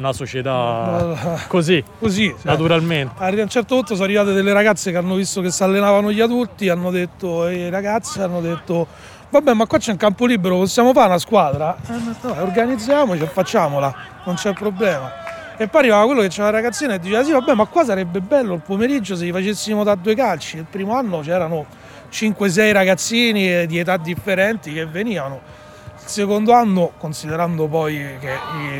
una 0.01 0.13
società 0.13 1.39
così, 1.47 1.85
Così, 1.99 2.35
naturalmente? 2.43 3.23
a 3.23 3.29
un 3.29 3.49
certo 3.49 3.75
punto 3.77 3.93
sono 3.95 4.05
arrivate 4.07 4.33
delle 4.33 4.53
ragazze 4.53 4.91
che 4.91 4.97
hanno 4.97 5.15
visto 5.15 5.41
che 5.43 5.51
si 5.51 5.63
allenavano 5.63 6.11
gli 6.11 6.21
adulti, 6.21 6.69
hanno 6.69 6.91
detto, 6.91 7.47
e 7.47 7.67
i 7.67 7.71
ragazzi 7.71 8.21
hanno 8.21 8.41
detto, 8.41 8.87
vabbè 9.29 9.53
ma 9.53 9.67
qua 9.67 9.79
c'è 9.79 9.91
un 9.93 9.99
campo 9.99 10.25
libero, 10.27 10.57
possiamo 10.57 10.93
fare 10.93 11.09
una 11.09 11.19
squadra? 11.19 11.77
Eh, 11.89 11.95
ho 11.95 11.99
detto, 11.99 12.29
"Dai, 12.29 12.43
organizziamoci 12.43 13.23
e 13.23 13.27
facciamola, 13.27 13.95
non 14.25 14.35
c'è 14.35 14.53
problema. 14.55 15.13
E 15.59 15.69
poi 15.69 15.83
arrivava 15.83 16.07
quello 16.07 16.23
che 16.23 16.29
c'era 16.29 16.45
la 16.45 16.53
ragazzina 16.53 16.95
e 16.95 16.99
diceva, 16.99 17.23
sì 17.23 17.33
vabbè 17.33 17.53
ma 17.53 17.67
qua 17.67 17.85
sarebbe 17.85 18.21
bello 18.23 18.55
il 18.55 18.63
pomeriggio 18.63 19.15
se 19.15 19.25
li 19.27 19.33
facessimo 19.33 19.85
da 19.85 19.95
due 19.95 20.15
calci. 20.15 20.57
Il 20.57 20.65
primo 20.65 20.95
anno 20.95 21.21
c'erano 21.21 21.67
5-6 22.11 22.73
ragazzini 22.73 23.53
eh, 23.53 23.67
di 23.67 23.79
età 23.79 23.99
differenti 23.99 24.73
che 24.73 24.87
venivano. 24.87 25.59
Secondo 26.11 26.55
anno, 26.55 26.91
considerando 26.99 27.69
poi 27.69 28.19
che 28.19 28.33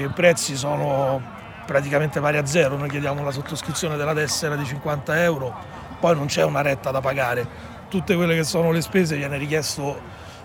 i 0.03 0.09
prezzi 0.09 0.57
sono 0.57 1.23
praticamente 1.65 2.19
pari 2.19 2.39
a 2.39 2.45
zero, 2.45 2.77
noi 2.77 2.89
chiediamo 2.89 3.23
la 3.23 3.31
sottoscrizione 3.31 3.97
della 3.97 4.13
tessera 4.13 4.57
di 4.57 4.65
50 4.65 5.23
euro, 5.23 5.55
poi 6.01 6.17
non 6.17 6.27
c'è 6.27 6.43
una 6.43 6.61
retta 6.61 6.91
da 6.91 7.01
pagare. 7.01 7.47
Tutte 7.89 8.17
quelle 8.17 8.35
che 8.35 8.43
sono 8.43 8.73
le 8.73 8.81
spese 8.81 9.15
viene 9.15 9.39
richiesto 9.39 9.97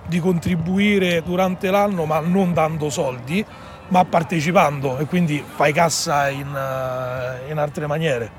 di 0.05 0.19
contribuire 0.19 1.23
durante 1.23 1.71
l'anno 1.71 2.05
ma 2.05 2.19
non 2.19 2.53
dando 2.53 2.91
soldi 2.91 3.43
ma 3.87 4.05
partecipando 4.05 4.99
e 4.99 5.05
quindi 5.05 5.43
fai 5.43 5.73
cassa 5.73 6.29
in, 6.29 6.55
eh, 6.55 7.49
in 7.49 7.57
altre 7.57 7.87
maniere. 7.87 8.31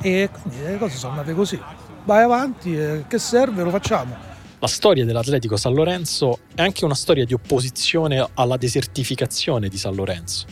E 0.00 0.30
quindi 0.32 0.62
le 0.62 0.78
cose 0.78 0.96
sono 0.96 1.12
andate 1.12 1.34
così. 1.34 1.60
Vai 2.04 2.22
avanti, 2.22 3.04
che 3.06 3.18
serve, 3.18 3.62
lo 3.62 3.70
facciamo. 3.70 4.29
La 4.62 4.66
storia 4.66 5.06
dell'Atletico 5.06 5.56
San 5.56 5.72
Lorenzo 5.72 6.40
è 6.54 6.60
anche 6.60 6.84
una 6.84 6.94
storia 6.94 7.24
di 7.24 7.32
opposizione 7.32 8.28
alla 8.34 8.58
desertificazione 8.58 9.70
di 9.70 9.78
San 9.78 9.94
Lorenzo, 9.94 10.44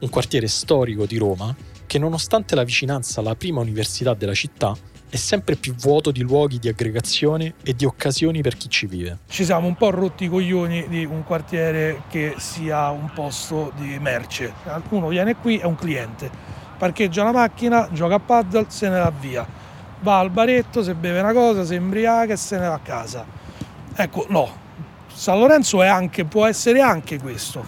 un 0.00 0.08
quartiere 0.08 0.48
storico 0.48 1.06
di 1.06 1.16
Roma 1.16 1.54
che 1.86 2.00
nonostante 2.00 2.56
la 2.56 2.64
vicinanza 2.64 3.20
alla 3.20 3.36
prima 3.36 3.60
università 3.60 4.14
della 4.14 4.34
città 4.34 4.76
è 5.08 5.14
sempre 5.14 5.54
più 5.54 5.76
vuoto 5.76 6.10
di 6.10 6.22
luoghi 6.22 6.58
di 6.58 6.66
aggregazione 6.66 7.54
e 7.62 7.72
di 7.76 7.84
occasioni 7.84 8.42
per 8.42 8.56
chi 8.56 8.68
ci 8.68 8.86
vive. 8.86 9.18
Ci 9.28 9.44
siamo 9.44 9.68
un 9.68 9.76
po' 9.76 9.90
rotti 9.90 10.24
i 10.24 10.28
coglioni 10.28 10.88
di 10.88 11.04
un 11.04 11.22
quartiere 11.22 12.02
che 12.08 12.34
sia 12.38 12.90
un 12.90 13.12
posto 13.14 13.70
di 13.76 13.96
merce. 14.00 14.52
Uno 14.88 15.06
viene 15.06 15.36
qui, 15.36 15.58
è 15.58 15.66
un 15.66 15.76
cliente, 15.76 16.28
parcheggia 16.76 17.22
la 17.22 17.30
macchina, 17.30 17.88
gioca 17.92 18.16
a 18.16 18.20
paddle, 18.20 18.64
se 18.66 18.88
ne 18.88 18.98
va 18.98 19.12
via. 19.20 19.46
Va 20.00 20.18
al 20.18 20.30
baretto, 20.30 20.82
se 20.82 20.94
beve 20.94 21.20
una 21.20 21.32
cosa, 21.32 21.64
si 21.64 21.76
imbriaca 21.76 22.32
e 22.32 22.36
se 22.36 22.58
ne 22.58 22.66
va 22.66 22.74
a 22.74 22.80
casa. 22.80 23.41
Ecco, 23.94 24.26
no. 24.28 24.60
San 25.12 25.38
Lorenzo 25.38 25.82
anche, 25.82 26.24
può 26.24 26.46
essere 26.46 26.80
anche 26.80 27.18
questo, 27.18 27.64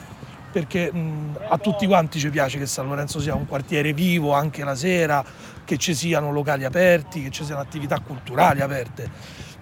perché 0.50 0.90
mh, 0.90 1.38
a 1.49 1.59
tutti 1.59 1.87
quanti 1.87 2.19
ci 2.19 2.31
piace 2.31 2.59
che 2.59 2.66
San 2.66 2.88
Lorenzo 2.88 3.21
sia 3.21 3.35
un 3.35 3.47
quartiere 3.47 3.93
vivo 3.93 4.33
anche 4.33 4.64
la 4.64 4.75
sera, 4.75 5.23
che 5.64 5.76
ci 5.76 5.95
siano 5.95 6.33
locali 6.33 6.64
aperti, 6.64 7.23
che 7.23 7.31
ci 7.31 7.45
siano 7.45 7.61
attività 7.61 7.99
culturali 8.00 8.61
aperte. 8.62 9.09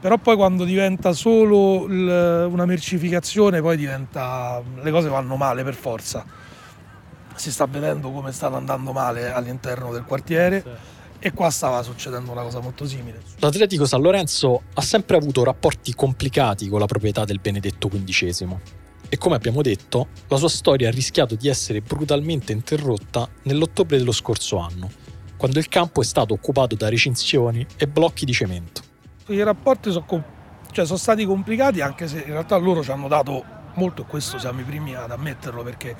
Però 0.00 0.16
poi 0.18 0.36
quando 0.36 0.64
diventa 0.64 1.12
solo 1.12 1.86
l- 1.86 2.48
una 2.50 2.64
mercificazione, 2.64 3.60
poi 3.60 3.76
diventa. 3.76 4.60
le 4.80 4.90
cose 4.90 5.08
vanno 5.08 5.36
male 5.36 5.62
per 5.64 5.74
forza. 5.74 6.24
Si 7.34 7.50
sta 7.50 7.66
vedendo 7.66 8.10
come 8.10 8.30
stanno 8.32 8.56
andando 8.56 8.92
male 8.92 9.32
all'interno 9.32 9.92
del 9.92 10.04
quartiere. 10.04 10.64
E 11.24 11.32
qua 11.32 11.50
stava 11.50 11.82
succedendo 11.84 12.32
una 12.32 12.42
cosa 12.42 12.58
molto 12.58 12.84
simile. 12.84 13.20
L'Atletico 13.38 13.86
San 13.86 14.02
Lorenzo 14.02 14.62
ha 14.74 14.82
sempre 14.82 15.16
avuto 15.16 15.44
rapporti 15.44 15.94
complicati 15.94 16.68
con 16.68 16.80
la 16.80 16.86
proprietà 16.86 17.24
del 17.24 17.38
Benedetto 17.40 17.88
XV 17.88 18.58
e 19.08 19.18
come 19.18 19.36
abbiamo 19.36 19.60
detto, 19.60 20.08
la 20.28 20.36
sua 20.36 20.48
storia 20.48 20.88
ha 20.88 20.90
rischiato 20.90 21.34
di 21.34 21.46
essere 21.46 21.82
brutalmente 21.82 22.52
interrotta 22.52 23.28
nell'ottobre 23.42 23.98
dello 23.98 24.10
scorso 24.10 24.56
anno, 24.56 24.90
quando 25.36 25.58
il 25.58 25.68
campo 25.68 26.00
è 26.00 26.04
stato 26.04 26.32
occupato 26.32 26.76
da 26.76 26.88
recinzioni 26.88 27.66
e 27.76 27.86
blocchi 27.86 28.24
di 28.24 28.32
cemento. 28.32 28.80
I 29.26 29.42
rapporti 29.42 29.92
sono, 29.92 30.06
cioè, 30.72 30.86
sono 30.86 30.96
stati 30.96 31.26
complicati 31.26 31.82
anche 31.82 32.08
se 32.08 32.20
in 32.20 32.32
realtà 32.32 32.56
loro 32.56 32.82
ci 32.82 32.90
hanno 32.90 33.06
dato 33.06 33.44
molto 33.74 34.02
e 34.02 34.04
questo 34.06 34.38
siamo 34.38 34.60
i 34.60 34.64
primi 34.64 34.94
ad 34.94 35.10
ammetterlo 35.10 35.62
perché 35.62 35.94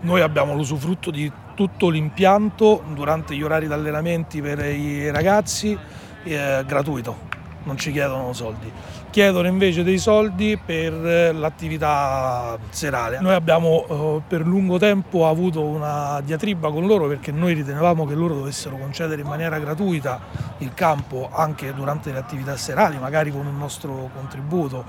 noi 0.00 0.20
abbiamo 0.20 0.54
l'usufrutto 0.54 1.10
di 1.10 1.30
tutto 1.54 1.88
l'impianto 1.88 2.82
durante 2.94 3.34
gli 3.34 3.42
orari 3.42 3.66
di 3.66 3.72
allenamenti 3.72 4.40
per 4.40 4.64
i 4.64 5.10
ragazzi 5.10 5.78
eh, 6.24 6.64
gratuito, 6.66 7.16
non 7.64 7.76
ci 7.76 7.92
chiedono 7.92 8.32
soldi. 8.32 8.70
Chiedono 9.10 9.48
invece 9.48 9.82
dei 9.82 9.96
soldi 9.96 10.58
per 10.62 10.92
eh, 10.92 11.32
l'attività 11.32 12.58
serale. 12.68 13.18
Noi 13.20 13.32
abbiamo 13.34 13.86
eh, 13.88 14.22
per 14.26 14.46
lungo 14.46 14.78
tempo 14.78 15.26
avuto 15.26 15.62
una 15.62 16.20
diatriba 16.20 16.70
con 16.70 16.86
loro 16.86 17.08
perché 17.08 17.32
noi 17.32 17.54
ritenevamo 17.54 18.04
che 18.04 18.14
loro 18.14 18.34
dovessero 18.34 18.76
concedere 18.76 19.22
in 19.22 19.28
maniera 19.28 19.58
gratuita 19.58 20.20
il 20.58 20.74
campo 20.74 21.30
anche 21.32 21.72
durante 21.72 22.12
le 22.12 22.18
attività 22.18 22.56
serali, 22.56 22.98
magari 22.98 23.30
con 23.30 23.46
un 23.46 23.56
nostro 23.56 24.10
contributo. 24.14 24.84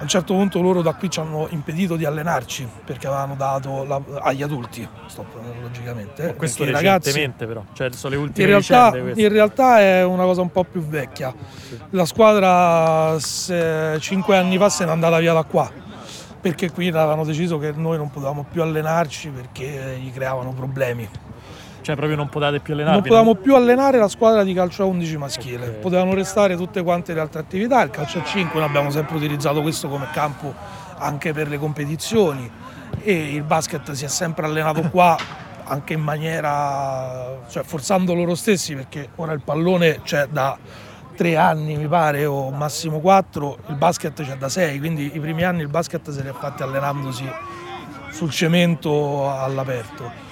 A 0.00 0.04
un 0.04 0.08
certo 0.08 0.32
punto 0.32 0.62
loro 0.62 0.80
da 0.80 0.94
qui 0.94 1.10
ci 1.10 1.20
hanno 1.20 1.46
impedito 1.50 1.94
di 1.94 2.06
allenarci 2.06 2.66
perché 2.86 3.06
avevano 3.06 3.34
dato 3.34 3.84
la, 3.84 4.00
agli 4.22 4.42
adulti, 4.42 4.88
stop, 5.06 5.26
logicamente. 5.60 6.30
eh, 6.30 6.34
Questo 6.36 6.62
i 6.64 6.70
ragazzi 6.70 7.08
recentemente 7.10 7.46
però, 7.46 7.62
cioè 7.74 7.92
sono 7.92 8.14
le 8.14 8.16
in 8.20 8.26
ultime 8.26 8.46
realtà, 8.46 8.84
vicende 8.86 9.02
queste. 9.02 9.20
in 9.20 9.28
realtà 9.28 9.80
è 9.80 10.02
una 10.04 10.24
cosa 10.24 10.40
un 10.40 10.50
po' 10.50 10.64
più 10.64 10.80
vecchia. 10.80 11.34
La 11.90 12.06
squadra 12.06 13.18
se- 13.20 13.98
cinque 14.00 14.38
anni 14.38 14.56
fa 14.56 14.70
se 14.70 14.86
n'è 14.86 14.90
andata 14.90 15.18
via 15.18 15.34
da 15.34 15.42
qua 15.42 15.70
perché 16.40 16.70
qui 16.70 16.88
avevano 16.88 17.22
deciso 17.26 17.58
che 17.58 17.72
noi 17.72 17.98
non 17.98 18.10
potevamo 18.10 18.46
più 18.50 18.62
allenarci 18.62 19.28
perché 19.28 19.98
gli 20.00 20.10
creavano 20.10 20.54
problemi. 20.54 21.06
Cioè 21.82 21.96
proprio 21.96 22.16
non 22.16 22.28
potete 22.28 22.60
più 22.60 22.74
Non 22.74 22.82
allenarvi. 22.82 23.08
potevamo 23.08 23.34
più 23.34 23.54
allenare 23.54 23.98
la 23.98 24.08
squadra 24.08 24.42
di 24.44 24.52
calcio 24.52 24.82
a 24.82 24.86
11 24.86 25.16
maschile, 25.16 25.66
Ok. 25.68 25.74
potevano 25.76 26.14
restare 26.14 26.56
tutte 26.56 26.82
quante 26.82 27.14
le 27.14 27.20
altre 27.20 27.40
attività, 27.40 27.82
il 27.82 27.90
calcio 27.90 28.18
a 28.18 28.24
5 28.24 28.58
noi 28.60 28.68
abbiamo 28.68 28.90
sempre 28.90 29.16
utilizzato 29.16 29.62
questo 29.62 29.88
come 29.88 30.08
campo 30.12 30.52
anche 30.98 31.32
per 31.32 31.48
le 31.48 31.58
competizioni 31.58 32.50
e 33.02 33.34
il 33.34 33.42
basket 33.42 33.92
si 33.92 34.04
è 34.04 34.08
sempre 34.08 34.44
allenato 34.46 34.82
qua 34.90 35.16
anche 35.64 35.92
in 35.94 36.00
maniera, 36.00 37.38
cioè 37.48 37.62
forzando 37.62 38.12
loro 38.12 38.34
stessi 38.34 38.74
perché 38.74 39.08
ora 39.16 39.32
il 39.32 39.40
pallone 39.40 40.00
c'è 40.02 40.26
da 40.26 40.58
tre 41.16 41.36
anni 41.36 41.76
mi 41.76 41.86
pare 41.86 42.26
o 42.26 42.50
massimo 42.50 42.98
quattro, 43.00 43.58
il 43.68 43.76
basket 43.76 44.22
c'è 44.22 44.36
da 44.36 44.48
sei, 44.48 44.78
quindi 44.78 45.10
i 45.14 45.20
primi 45.20 45.44
anni 45.44 45.60
il 45.62 45.68
basket 45.68 46.10
se 46.10 46.22
li 46.22 46.28
ha 46.28 46.32
fatti 46.34 46.62
allenandosi 46.62 47.30
sul 48.10 48.30
cemento 48.30 49.30
all'aperto. 49.30 50.28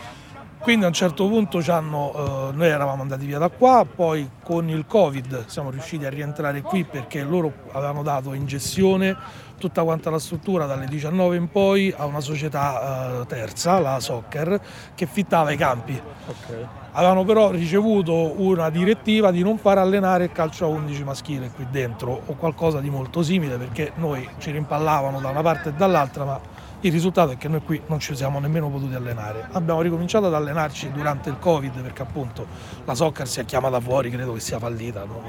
Quindi 0.61 0.85
a 0.85 0.89
un 0.89 0.95
certo 0.95 1.27
punto 1.29 1.63
ci 1.63 1.71
hanno, 1.71 2.13
eh, 2.51 2.53
noi 2.55 2.67
eravamo 2.67 3.01
andati 3.01 3.25
via 3.25 3.39
da 3.39 3.49
qua, 3.49 3.87
poi 3.87 4.29
con 4.43 4.69
il 4.69 4.87
Covid 4.87 5.47
siamo 5.47 5.71
riusciti 5.71 6.05
a 6.05 6.11
rientrare 6.11 6.63
qui 6.63 6.85
perché 6.85 7.23
loro 7.23 7.53
avevano 7.73 8.03
dato 8.03 8.33
in 8.35 8.47
gestione 8.47 9.17
tutta 9.59 9.83
quanta 9.83 10.11
la 10.11 10.19
struttura 10.19 10.67
dalle 10.67 10.87
19 10.87 11.37
in 11.37 11.51
poi 11.51 11.93
a 11.97 12.07
una 12.07 12.21
società 12.21 13.21
eh, 13.21 13.27
terza, 13.27 13.79
la 13.79 14.01
Soccer, 14.01 14.61
che 14.95 15.07
fittava 15.07 15.51
i 15.51 15.57
campi. 15.57 16.01
Ok. 16.27 16.67
Avevano 16.93 17.25
però 17.25 17.51
ricevuto 17.51 18.41
una 18.41 18.71
direttiva 18.71 19.31
di 19.31 19.43
non 19.43 19.59
far 19.59 19.79
allenare 19.79 20.25
il 20.25 20.33
calcio 20.33 20.65
a 20.65 20.69
11 20.69 21.05
maschile 21.05 21.51
qui 21.51 21.67
dentro 21.71 22.23
o 22.27 22.35
qualcosa 22.35 22.81
di 22.81 22.91
molto 22.91 23.23
simile 23.23 23.57
perché 23.57 23.93
noi 23.97 24.29
ci 24.39 24.51
rimpallavano 24.51 25.21
da 25.21 25.29
una 25.29 25.43
parte 25.43 25.69
e 25.69 25.73
dall'altra 25.73 26.25
ma 26.25 26.41
il 26.81 26.93
risultato 26.93 27.33
è 27.33 27.37
che 27.37 27.49
noi 27.49 27.61
qui 27.63 27.81
non 27.87 27.99
ci 27.99 28.15
siamo 28.15 28.39
nemmeno 28.39 28.69
potuti 28.69 28.95
allenare. 28.95 29.49
Abbiamo 29.53 29.81
ricominciato 29.81 30.27
ad 30.27 30.35
allenarci 30.35 30.93
durante 30.93 31.29
il 31.29 31.39
Covid 31.39 31.81
perché 31.81 32.03
appunto 32.03 32.47
la 32.85 32.95
soccer 32.95 33.27
si 33.27 33.41
è 33.41 33.45
chiamata 33.45 33.81
fuori, 33.81 34.11
credo 34.11 34.33
che 34.33 34.41
sia 34.41 34.59
fallita, 34.59 35.05
non, 35.05 35.23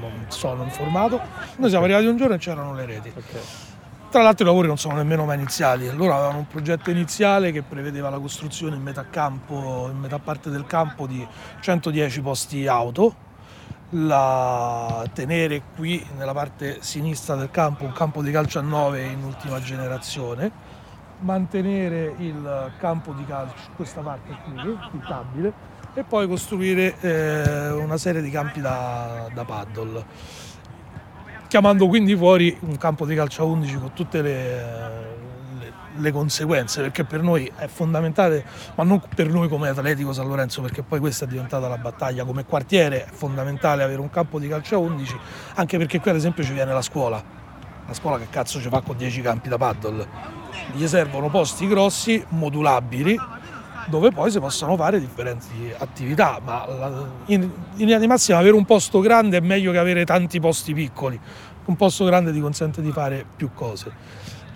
non 0.00 0.24
sono 0.28 0.62
informato. 0.62 1.20
Noi 1.56 1.68
siamo 1.68 1.84
arrivati 1.84 2.06
un 2.06 2.16
giorno 2.16 2.34
e 2.34 2.38
c'erano 2.38 2.72
le 2.72 2.86
reti. 2.86 3.12
Tra 4.08 4.22
l'altro 4.22 4.44
i 4.44 4.46
lavori 4.46 4.68
non 4.68 4.78
sono 4.78 4.94
nemmeno 4.94 5.26
mai 5.26 5.36
iniziati, 5.36 5.94
loro 5.94 6.14
avevano 6.14 6.38
un 6.38 6.46
progetto 6.46 6.90
iniziale 6.90 7.52
che 7.52 7.62
prevedeva 7.62 8.08
la 8.08 8.18
costruzione 8.18 8.76
in 8.76 8.82
metà 8.82 9.04
campo, 9.10 9.88
in 9.90 9.98
metà 9.98 10.18
parte 10.18 10.48
del 10.48 10.64
campo 10.64 11.06
di 11.06 11.26
110 11.60 12.20
posti 12.22 12.66
auto, 12.66 13.14
la 13.90 15.04
tenere 15.12 15.62
qui 15.74 16.04
nella 16.16 16.32
parte 16.32 16.78
sinistra 16.80 17.34
del 17.34 17.50
campo 17.50 17.84
un 17.84 17.92
campo 17.92 18.22
di 18.22 18.30
calcio 18.30 18.58
a 18.58 18.62
9 18.62 19.04
in 19.04 19.22
ultima 19.22 19.60
generazione, 19.60 20.50
mantenere 21.20 22.14
il 22.18 22.72
campo 22.78 23.12
di 23.12 23.24
calcio, 23.24 23.70
questa 23.76 24.00
parte 24.00 24.36
qui, 24.44 24.76
fittabile, 24.90 25.52
e 25.94 26.04
poi 26.04 26.26
costruire 26.28 26.94
eh, 27.00 27.70
una 27.70 27.96
serie 27.96 28.20
di 28.20 28.30
campi 28.30 28.60
da, 28.60 29.28
da 29.32 29.44
paddle 29.44 30.04
chiamando 31.48 31.86
quindi 31.86 32.16
fuori 32.16 32.56
un 32.60 32.76
campo 32.76 33.06
di 33.06 33.14
calcio 33.14 33.42
a 33.42 33.44
11 33.46 33.78
con 33.78 33.92
tutte 33.92 34.20
le, 34.20 34.56
le- 35.58 35.72
le 35.96 36.12
conseguenze, 36.12 36.82
perché 36.82 37.04
per 37.04 37.22
noi 37.22 37.50
è 37.56 37.66
fondamentale, 37.66 38.44
ma 38.74 38.84
non 38.84 39.00
per 39.14 39.28
noi 39.28 39.48
come 39.48 39.68
Atletico 39.68 40.12
San 40.12 40.26
Lorenzo, 40.28 40.60
perché 40.60 40.82
poi 40.82 40.98
questa 41.00 41.24
è 41.24 41.28
diventata 41.28 41.68
la 41.68 41.78
battaglia, 41.78 42.24
come 42.24 42.44
quartiere 42.44 43.06
è 43.06 43.08
fondamentale 43.10 43.82
avere 43.82 44.00
un 44.00 44.10
campo 44.10 44.38
di 44.38 44.48
calcio 44.48 44.74
a 44.74 44.78
11, 44.78 45.16
anche 45.54 45.78
perché 45.78 46.00
qui 46.00 46.10
ad 46.10 46.16
esempio 46.16 46.44
ci 46.44 46.52
viene 46.52 46.72
la 46.72 46.82
scuola, 46.82 47.22
la 47.86 47.94
scuola 47.94 48.18
che 48.18 48.26
cazzo 48.28 48.60
ci 48.60 48.68
fa 48.68 48.80
con 48.80 48.96
10 48.96 49.22
campi 49.22 49.48
da 49.48 49.56
paddle? 49.56 50.35
Gli 50.72 50.86
servono 50.86 51.28
posti 51.28 51.66
grossi, 51.66 52.24
modulabili, 52.28 53.18
dove 53.86 54.10
poi 54.10 54.30
si 54.30 54.40
possono 54.40 54.76
fare 54.76 54.98
differenti 54.98 55.72
attività, 55.78 56.40
ma 56.44 56.66
in, 57.26 57.42
in 57.42 57.50
linea 57.76 57.98
di 57.98 58.06
massima 58.06 58.38
avere 58.38 58.54
un 58.54 58.64
posto 58.64 59.00
grande 59.00 59.36
è 59.36 59.40
meglio 59.40 59.72
che 59.72 59.78
avere 59.78 60.04
tanti 60.04 60.40
posti 60.40 60.74
piccoli. 60.74 61.18
Un 61.66 61.76
posto 61.76 62.04
grande 62.04 62.32
ti 62.32 62.40
consente 62.40 62.82
di 62.82 62.92
fare 62.92 63.24
più 63.36 63.50
cose. 63.54 63.92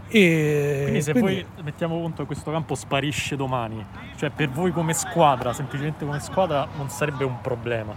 E 0.09 0.81
Quindi 0.83 1.03
se 1.03 1.13
quindi- 1.13 1.47
poi 1.55 1.63
mettiamo 1.63 2.01
conto 2.01 2.23
che 2.23 2.27
questo 2.27 2.51
campo 2.51 2.75
sparisce 2.75 3.37
domani, 3.37 3.85
cioè 4.17 4.31
per 4.31 4.49
voi 4.51 4.73
come 4.73 4.93
squadra, 4.93 5.53
semplicemente 5.53 6.05
come 6.05 6.19
squadra, 6.21 6.67
non 6.77 6.89
sarebbe 6.89 7.25
un 7.25 7.41
problema. 7.41 7.95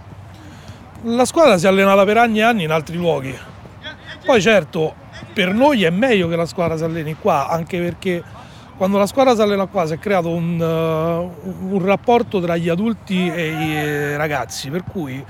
La 1.02 1.24
squadra 1.24 1.58
si 1.58 1.66
è 1.66 1.68
allenata 1.68 2.04
per 2.04 2.16
anni 2.16 2.38
e 2.38 2.42
anni 2.42 2.62
in 2.62 2.70
altri 2.70 2.96
luoghi. 2.96 3.36
Poi 4.24 4.40
certo, 4.40 4.94
per 5.32 5.52
noi 5.52 5.84
è 5.84 5.90
meglio 5.90 6.28
che 6.28 6.36
la 6.36 6.46
squadra 6.46 6.76
si 6.76 6.84
alleni 6.84 7.16
qua, 7.18 7.48
anche 7.48 7.78
perché 7.80 8.22
quando 8.76 8.98
la 8.98 9.06
squadra 9.06 9.34
si 9.34 9.40
allena 9.40 9.66
qua 9.66 9.86
si 9.86 9.94
è 9.94 9.98
creato 9.98 10.30
un, 10.30 10.60
eh, 10.60 11.50
un 11.68 11.84
rapporto 11.84 12.40
tra 12.40 12.56
gli 12.56 12.68
adulti 12.68 13.30
e 13.30 13.46
i 13.46 14.16
ragazzi, 14.16 14.70
per 14.70 14.84
cui 14.84 15.24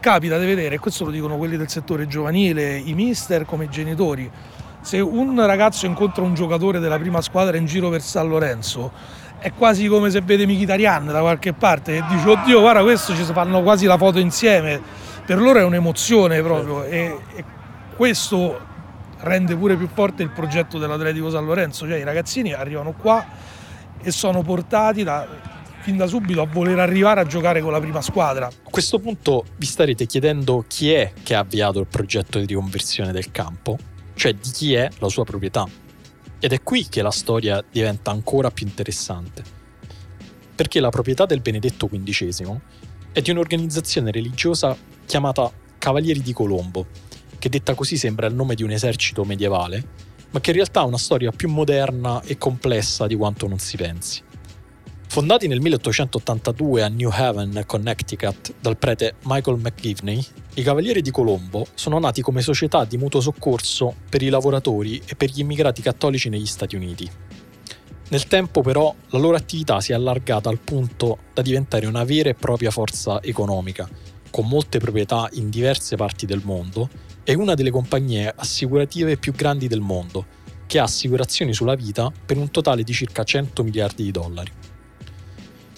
capita 0.00 0.38
di 0.38 0.46
vedere, 0.46 0.76
e 0.76 0.78
questo 0.78 1.04
lo 1.04 1.10
dicono 1.10 1.36
quelli 1.36 1.56
del 1.56 1.68
settore 1.68 2.06
giovanile, 2.06 2.76
i 2.76 2.94
mister 2.94 3.44
come 3.44 3.64
i 3.64 3.68
genitori, 3.68 4.30
se 4.80 5.00
un 5.00 5.44
ragazzo 5.44 5.86
incontra 5.86 6.22
un 6.22 6.34
giocatore 6.34 6.78
della 6.78 6.98
prima 6.98 7.20
squadra 7.20 7.56
in 7.56 7.66
giro 7.66 7.90
per 7.90 8.00
San 8.00 8.28
Lorenzo 8.28 8.92
è 9.38 9.52
quasi 9.52 9.86
come 9.86 10.10
se 10.10 10.20
vede 10.20 10.46
Mkhitaryan 10.46 11.06
da 11.06 11.20
qualche 11.20 11.52
parte 11.52 11.96
e 11.96 12.04
dice 12.08 12.28
oddio 12.28 12.60
guarda 12.60 12.82
questo 12.82 13.14
ci 13.14 13.22
fanno 13.22 13.62
quasi 13.62 13.86
la 13.86 13.96
foto 13.96 14.18
insieme. 14.18 14.80
Per 15.24 15.38
loro 15.38 15.58
è 15.58 15.62
un'emozione 15.62 16.40
proprio 16.42 16.84
e, 16.84 17.16
e 17.34 17.44
questo 17.96 18.58
rende 19.20 19.56
pure 19.56 19.76
più 19.76 19.88
forte 19.92 20.22
il 20.22 20.30
progetto 20.30 20.78
dell'Atletico 20.78 21.30
San 21.30 21.44
Lorenzo 21.44 21.86
cioè 21.86 21.98
i 21.98 22.04
ragazzini 22.04 22.52
arrivano 22.52 22.92
qua 22.92 23.24
e 24.00 24.10
sono 24.10 24.42
portati 24.42 25.02
da, 25.02 25.26
fin 25.80 25.96
da 25.96 26.06
subito 26.06 26.42
a 26.42 26.46
voler 26.46 26.78
arrivare 26.78 27.20
a 27.20 27.24
giocare 27.24 27.60
con 27.60 27.72
la 27.72 27.80
prima 27.80 28.00
squadra 28.00 28.46
A 28.46 28.70
questo 28.70 28.98
punto 28.98 29.44
vi 29.56 29.66
starete 29.66 30.06
chiedendo 30.06 30.64
chi 30.68 30.92
è 30.92 31.12
che 31.22 31.34
ha 31.34 31.40
avviato 31.40 31.80
il 31.80 31.86
progetto 31.86 32.38
di 32.38 32.46
riconversione 32.46 33.10
del 33.10 33.30
campo, 33.30 33.76
cioè 34.14 34.34
di 34.34 34.50
chi 34.50 34.74
è 34.74 34.88
la 34.98 35.08
sua 35.08 35.24
proprietà. 35.24 35.66
Ed 36.38 36.52
è 36.52 36.62
qui 36.62 36.86
che 36.88 37.02
la 37.02 37.10
storia 37.10 37.64
diventa 37.68 38.10
ancora 38.10 38.50
più 38.50 38.66
interessante. 38.66 39.42
Perché 40.54 40.78
la 40.80 40.90
proprietà 40.90 41.24
del 41.24 41.40
Benedetto 41.40 41.88
XV 41.88 42.56
è 43.12 43.20
di 43.20 43.30
un'organizzazione 43.30 44.10
religiosa 44.10 44.76
chiamata 45.06 45.50
Cavalieri 45.78 46.20
di 46.20 46.32
Colombo, 46.32 46.86
che 47.38 47.48
detta 47.48 47.74
così 47.74 47.96
sembra 47.96 48.26
il 48.26 48.34
nome 48.34 48.54
di 48.54 48.62
un 48.62 48.70
esercito 48.70 49.24
medievale, 49.24 49.82
ma 50.30 50.40
che 50.40 50.50
in 50.50 50.56
realtà 50.56 50.80
ha 50.80 50.84
una 50.84 50.98
storia 50.98 51.30
più 51.30 51.48
moderna 51.48 52.22
e 52.22 52.36
complessa 52.36 53.06
di 53.06 53.14
quanto 53.14 53.46
non 53.46 53.58
si 53.58 53.76
pensi. 53.76 54.22
Fondati 55.10 55.48
nel 55.48 55.60
1882 55.60 56.82
a 56.82 56.88
New 56.88 57.08
Haven, 57.10 57.62
Connecticut, 57.66 58.54
dal 58.60 58.76
prete 58.76 59.14
Michael 59.22 59.56
McGivney, 59.58 60.22
i 60.54 60.62
Cavalieri 60.62 61.00
di 61.00 61.10
Colombo 61.10 61.66
sono 61.74 61.98
nati 61.98 62.20
come 62.20 62.42
società 62.42 62.84
di 62.84 62.98
mutuo 62.98 63.22
soccorso 63.22 63.94
per 64.10 64.20
i 64.20 64.28
lavoratori 64.28 65.00
e 65.06 65.14
per 65.16 65.30
gli 65.30 65.40
immigrati 65.40 65.80
cattolici 65.80 66.28
negli 66.28 66.46
Stati 66.46 66.76
Uniti. 66.76 67.10
Nel 68.10 68.26
tempo 68.26 68.60
però 68.60 68.94
la 69.08 69.18
loro 69.18 69.36
attività 69.36 69.80
si 69.80 69.92
è 69.92 69.94
allargata 69.94 70.50
al 70.50 70.58
punto 70.58 71.18
da 71.32 71.40
diventare 71.40 71.86
una 71.86 72.04
vera 72.04 72.28
e 72.28 72.34
propria 72.34 72.70
forza 72.70 73.22
economica, 73.22 73.88
con 74.30 74.46
molte 74.46 74.78
proprietà 74.78 75.28
in 75.32 75.50
diverse 75.50 75.96
parti 75.96 76.26
del 76.26 76.42
mondo 76.44 76.88
e 77.24 77.34
una 77.34 77.54
delle 77.54 77.70
compagnie 77.70 78.32
assicurative 78.34 79.16
più 79.16 79.32
grandi 79.32 79.68
del 79.68 79.80
mondo, 79.80 80.26
che 80.66 80.78
ha 80.78 80.84
assicurazioni 80.84 81.52
sulla 81.52 81.74
vita 81.74 82.12
per 82.24 82.36
un 82.36 82.50
totale 82.50 82.82
di 82.82 82.92
circa 82.92 83.24
100 83.24 83.62
miliardi 83.62 84.02
di 84.04 84.10
dollari. 84.10 84.50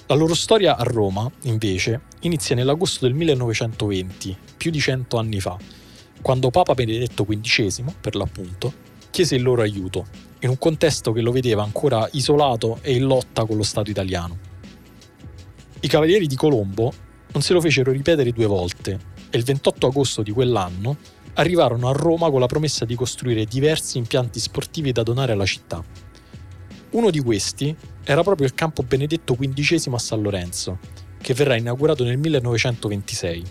La 0.06 0.14
loro 0.14 0.34
storia 0.34 0.76
a 0.76 0.82
Roma, 0.82 1.30
invece, 1.42 2.00
inizia 2.20 2.56
nell'agosto 2.56 3.06
del 3.06 3.14
1920, 3.14 4.36
più 4.56 4.70
di 4.70 4.80
cento 4.80 5.18
anni 5.18 5.40
fa, 5.40 5.56
quando 6.20 6.50
Papa 6.50 6.74
Benedetto 6.74 7.24
XV, 7.24 7.94
per 8.00 8.16
l'appunto, 8.16 8.72
chiese 9.10 9.36
il 9.36 9.42
loro 9.42 9.62
aiuto, 9.62 10.06
in 10.40 10.48
un 10.48 10.58
contesto 10.58 11.12
che 11.12 11.20
lo 11.20 11.30
vedeva 11.32 11.62
ancora 11.62 12.08
isolato 12.12 12.78
e 12.82 12.94
in 12.94 13.04
lotta 13.04 13.44
con 13.44 13.56
lo 13.56 13.62
Stato 13.62 13.90
italiano. 13.90 14.36
I 15.80 15.88
Cavalieri 15.88 16.26
di 16.26 16.36
Colombo 16.36 16.92
non 17.32 17.42
se 17.42 17.52
lo 17.52 17.60
fecero 17.60 17.92
ripetere 17.92 18.32
due 18.32 18.46
volte 18.46 18.98
e 19.30 19.38
il 19.38 19.44
28 19.44 19.86
agosto 19.86 20.22
di 20.22 20.32
quell'anno 20.32 20.96
arrivarono 21.34 21.88
a 21.88 21.92
Roma 21.92 22.30
con 22.30 22.40
la 22.40 22.46
promessa 22.46 22.84
di 22.84 22.94
costruire 22.94 23.44
diversi 23.44 23.98
impianti 23.98 24.40
sportivi 24.40 24.92
da 24.92 25.02
donare 25.02 25.32
alla 25.32 25.46
città. 25.46 25.82
Uno 26.90 27.10
di 27.10 27.20
questi 27.20 27.74
era 28.02 28.22
proprio 28.22 28.46
il 28.46 28.54
campo 28.54 28.82
Benedetto 28.82 29.36
XV 29.36 29.94
a 29.94 29.98
San 29.98 30.22
Lorenzo, 30.22 30.78
che 31.20 31.34
verrà 31.34 31.56
inaugurato 31.56 32.02
nel 32.02 32.18
1926. 32.18 33.44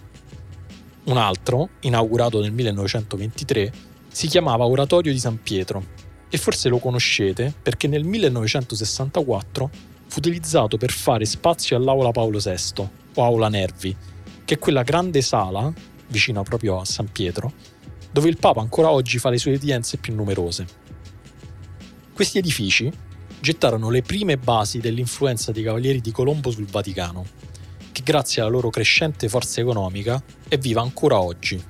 Un 1.06 1.18
altro, 1.18 1.70
inaugurato 1.82 2.42
nel 2.42 2.52
1923, 2.52 3.72
si 4.12 4.28
chiamava 4.28 4.66
Oratorio 4.66 5.14
di 5.14 5.20
San 5.20 5.42
Pietro 5.42 5.84
e 6.30 6.38
forse 6.38 6.68
lo 6.68 6.80
conoscete 6.80 7.54
perché 7.62 7.88
nel 7.88 8.04
1964 8.04 9.70
fu 10.08 10.20
utilizzato 10.20 10.78
per 10.78 10.92
fare 10.92 11.26
spazio 11.26 11.78
all'Aula 11.78 12.12
Paolo 12.12 12.40
VI, 12.40 12.90
o 13.16 13.24
Aula 13.24 13.50
Nervi, 13.50 13.96
che 14.46 14.56
è 14.56 14.60
quella 14.60 14.84
grande 14.84 15.22
sala, 15.22 15.72
vicino 16.08 16.44
proprio 16.44 16.80
a 16.80 16.86
San 16.86 17.12
Pietro, 17.12 17.54
dove 18.12 18.30
il 18.30 18.38
Papa 18.38 18.62
ancora 18.62 18.90
oggi 18.90 19.20
fa 19.20 19.30
le 19.30 19.38
sue 19.38 19.54
udienze 19.54 19.98
più 19.98 20.16
numerose. 20.16 20.66
Questi 22.14 22.38
edifici 22.40 22.92
gettarono 23.40 23.90
le 23.90 24.02
prime 24.02 24.38
basi 24.38 24.80
dell'influenza 24.80 25.52
dei 25.52 25.64
Cavalieri 25.64 26.02
di 26.02 26.12
Colombo 26.12 26.52
sul 26.52 26.66
Vaticano, 26.66 27.26
che 27.92 28.02
grazie 28.04 28.42
alla 28.42 28.52
loro 28.52 28.70
crescente 28.70 29.30
forza 29.30 29.62
economica 29.62 30.22
è 30.48 30.58
viva 30.58 30.82
ancora 30.82 31.20
oggi. 31.20 31.62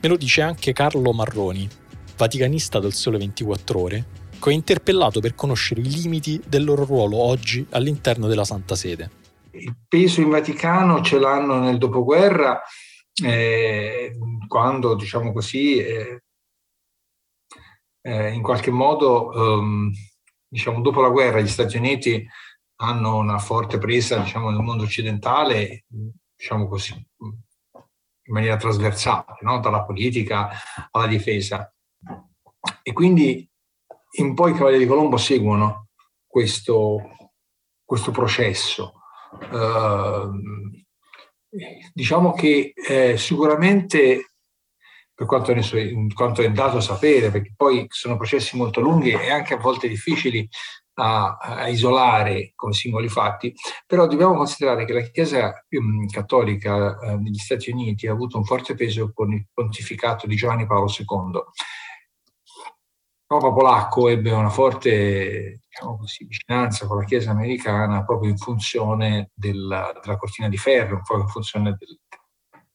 Me 0.00 0.08
lo 0.08 0.16
dice 0.16 0.42
anche 0.42 0.72
Carlo 0.72 1.12
Marroni, 1.12 1.68
vaticanista 2.16 2.78
del 2.78 2.94
Sole 2.94 3.18
24 3.18 3.80
Ore, 3.80 4.06
che 4.40 4.48
ho 4.48 4.52
interpellato 4.52 5.20
per 5.20 5.34
conoscere 5.34 5.80
i 5.80 5.90
limiti 5.90 6.40
del 6.46 6.64
loro 6.64 6.84
ruolo 6.84 7.18
oggi 7.18 7.66
all'interno 7.70 8.28
della 8.28 8.44
Santa 8.44 8.76
Sede. 8.76 9.17
Il 9.52 9.76
peso 9.86 10.20
in 10.20 10.30
Vaticano 10.30 11.02
ce 11.02 11.18
l'hanno 11.18 11.58
nel 11.58 11.78
dopoguerra, 11.78 12.62
eh, 13.24 14.16
quando, 14.46 14.94
diciamo 14.94 15.32
così, 15.32 15.78
eh, 15.78 16.22
eh, 18.02 18.32
in 18.32 18.42
qualche 18.42 18.70
modo 18.70 19.32
ehm, 19.32 19.92
diciamo, 20.48 20.80
dopo 20.80 21.00
la 21.00 21.10
guerra 21.10 21.40
gli 21.40 21.48
Stati 21.48 21.76
Uniti 21.76 22.26
hanno 22.80 23.16
una 23.16 23.38
forte 23.38 23.78
presa 23.78 24.18
diciamo, 24.18 24.50
nel 24.50 24.62
mondo 24.62 24.84
occidentale, 24.84 25.84
diciamo 26.34 26.68
così, 26.68 26.94
in 26.94 28.32
maniera 28.32 28.56
trasversale, 28.56 29.38
no? 29.40 29.58
dalla 29.60 29.84
politica 29.84 30.50
alla 30.90 31.06
difesa. 31.06 31.72
E 32.82 32.92
quindi 32.92 33.48
in 34.18 34.34
poi 34.34 34.52
i 34.52 34.54
Cavalieri 34.54 34.84
di 34.84 34.88
Colombo 34.88 35.16
seguono 35.16 35.88
questo, 36.26 37.30
questo 37.84 38.10
processo. 38.10 38.97
Uh, 39.50 40.30
diciamo 41.92 42.32
che 42.32 42.72
eh, 42.74 43.16
sicuramente 43.16 44.32
per 45.18 45.26
quanto, 45.26 45.52
ne 45.52 45.62
so, 45.62 45.76
quanto 46.14 46.42
è 46.42 46.50
dato 46.52 46.80
sapere, 46.80 47.32
perché 47.32 47.52
poi 47.56 47.86
sono 47.88 48.16
processi 48.16 48.56
molto 48.56 48.80
lunghi 48.80 49.10
e 49.10 49.30
anche 49.32 49.54
a 49.54 49.56
volte 49.56 49.88
difficili 49.88 50.48
a, 50.94 51.36
a, 51.36 51.68
isolare 51.68 52.52
come 52.54 52.72
singoli 52.72 53.08
fatti, 53.08 53.52
però 53.84 54.06
dobbiamo 54.06 54.36
considerare 54.36 54.84
che 54.84 54.92
la 54.92 55.02
Chiesa 55.02 55.64
um, 55.70 56.06
cattolica 56.08 56.96
uh, 57.00 57.20
negli 57.20 57.38
Stati 57.38 57.70
Uniti 57.70 58.06
ha 58.06 58.12
avuto 58.12 58.36
un 58.36 58.44
forte 58.44 58.76
peso 58.76 59.10
con 59.12 59.32
il 59.32 59.44
pontificato 59.52 60.28
di 60.28 60.36
Giovanni 60.36 60.66
Paolo 60.66 60.88
II. 60.88 61.42
Papa 63.28 63.52
polacco 63.52 64.08
ebbe 64.08 64.30
una 64.30 64.48
forte 64.48 65.60
diciamo 65.68 65.98
così, 65.98 66.24
vicinanza 66.24 66.86
con 66.86 66.96
la 66.96 67.04
Chiesa 67.04 67.30
americana 67.30 68.02
proprio 68.02 68.30
in 68.30 68.38
funzione 68.38 69.32
della, 69.34 69.92
della 70.02 70.16
cortina 70.16 70.48
di 70.48 70.56
ferro, 70.56 71.02
proprio 71.04 71.26
in 71.26 71.28
funzione 71.28 71.76
del, 71.76 71.98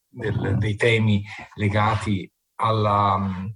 del, 0.08 0.58
dei 0.60 0.76
temi 0.76 1.24
legati 1.56 2.32
alla, 2.58 3.50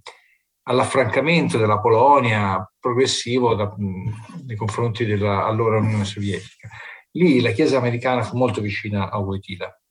all'affrancamento 0.63 1.59
della 1.59 1.79
Polonia 1.79 2.67
progressivo 2.79 3.53
da, 3.53 3.71
nei 3.77 4.55
confronti 4.55 5.05
dell'allora 5.05 5.77
Unione 5.77 6.03
Sovietica. 6.03 6.67
Lì 7.11 7.41
la 7.41 7.51
Chiesa 7.51 7.77
americana 7.77 8.23
fu 8.23 8.37
molto 8.37 8.59
vicina 8.59 9.11
a 9.11 9.19
Wojtyla 9.19 9.81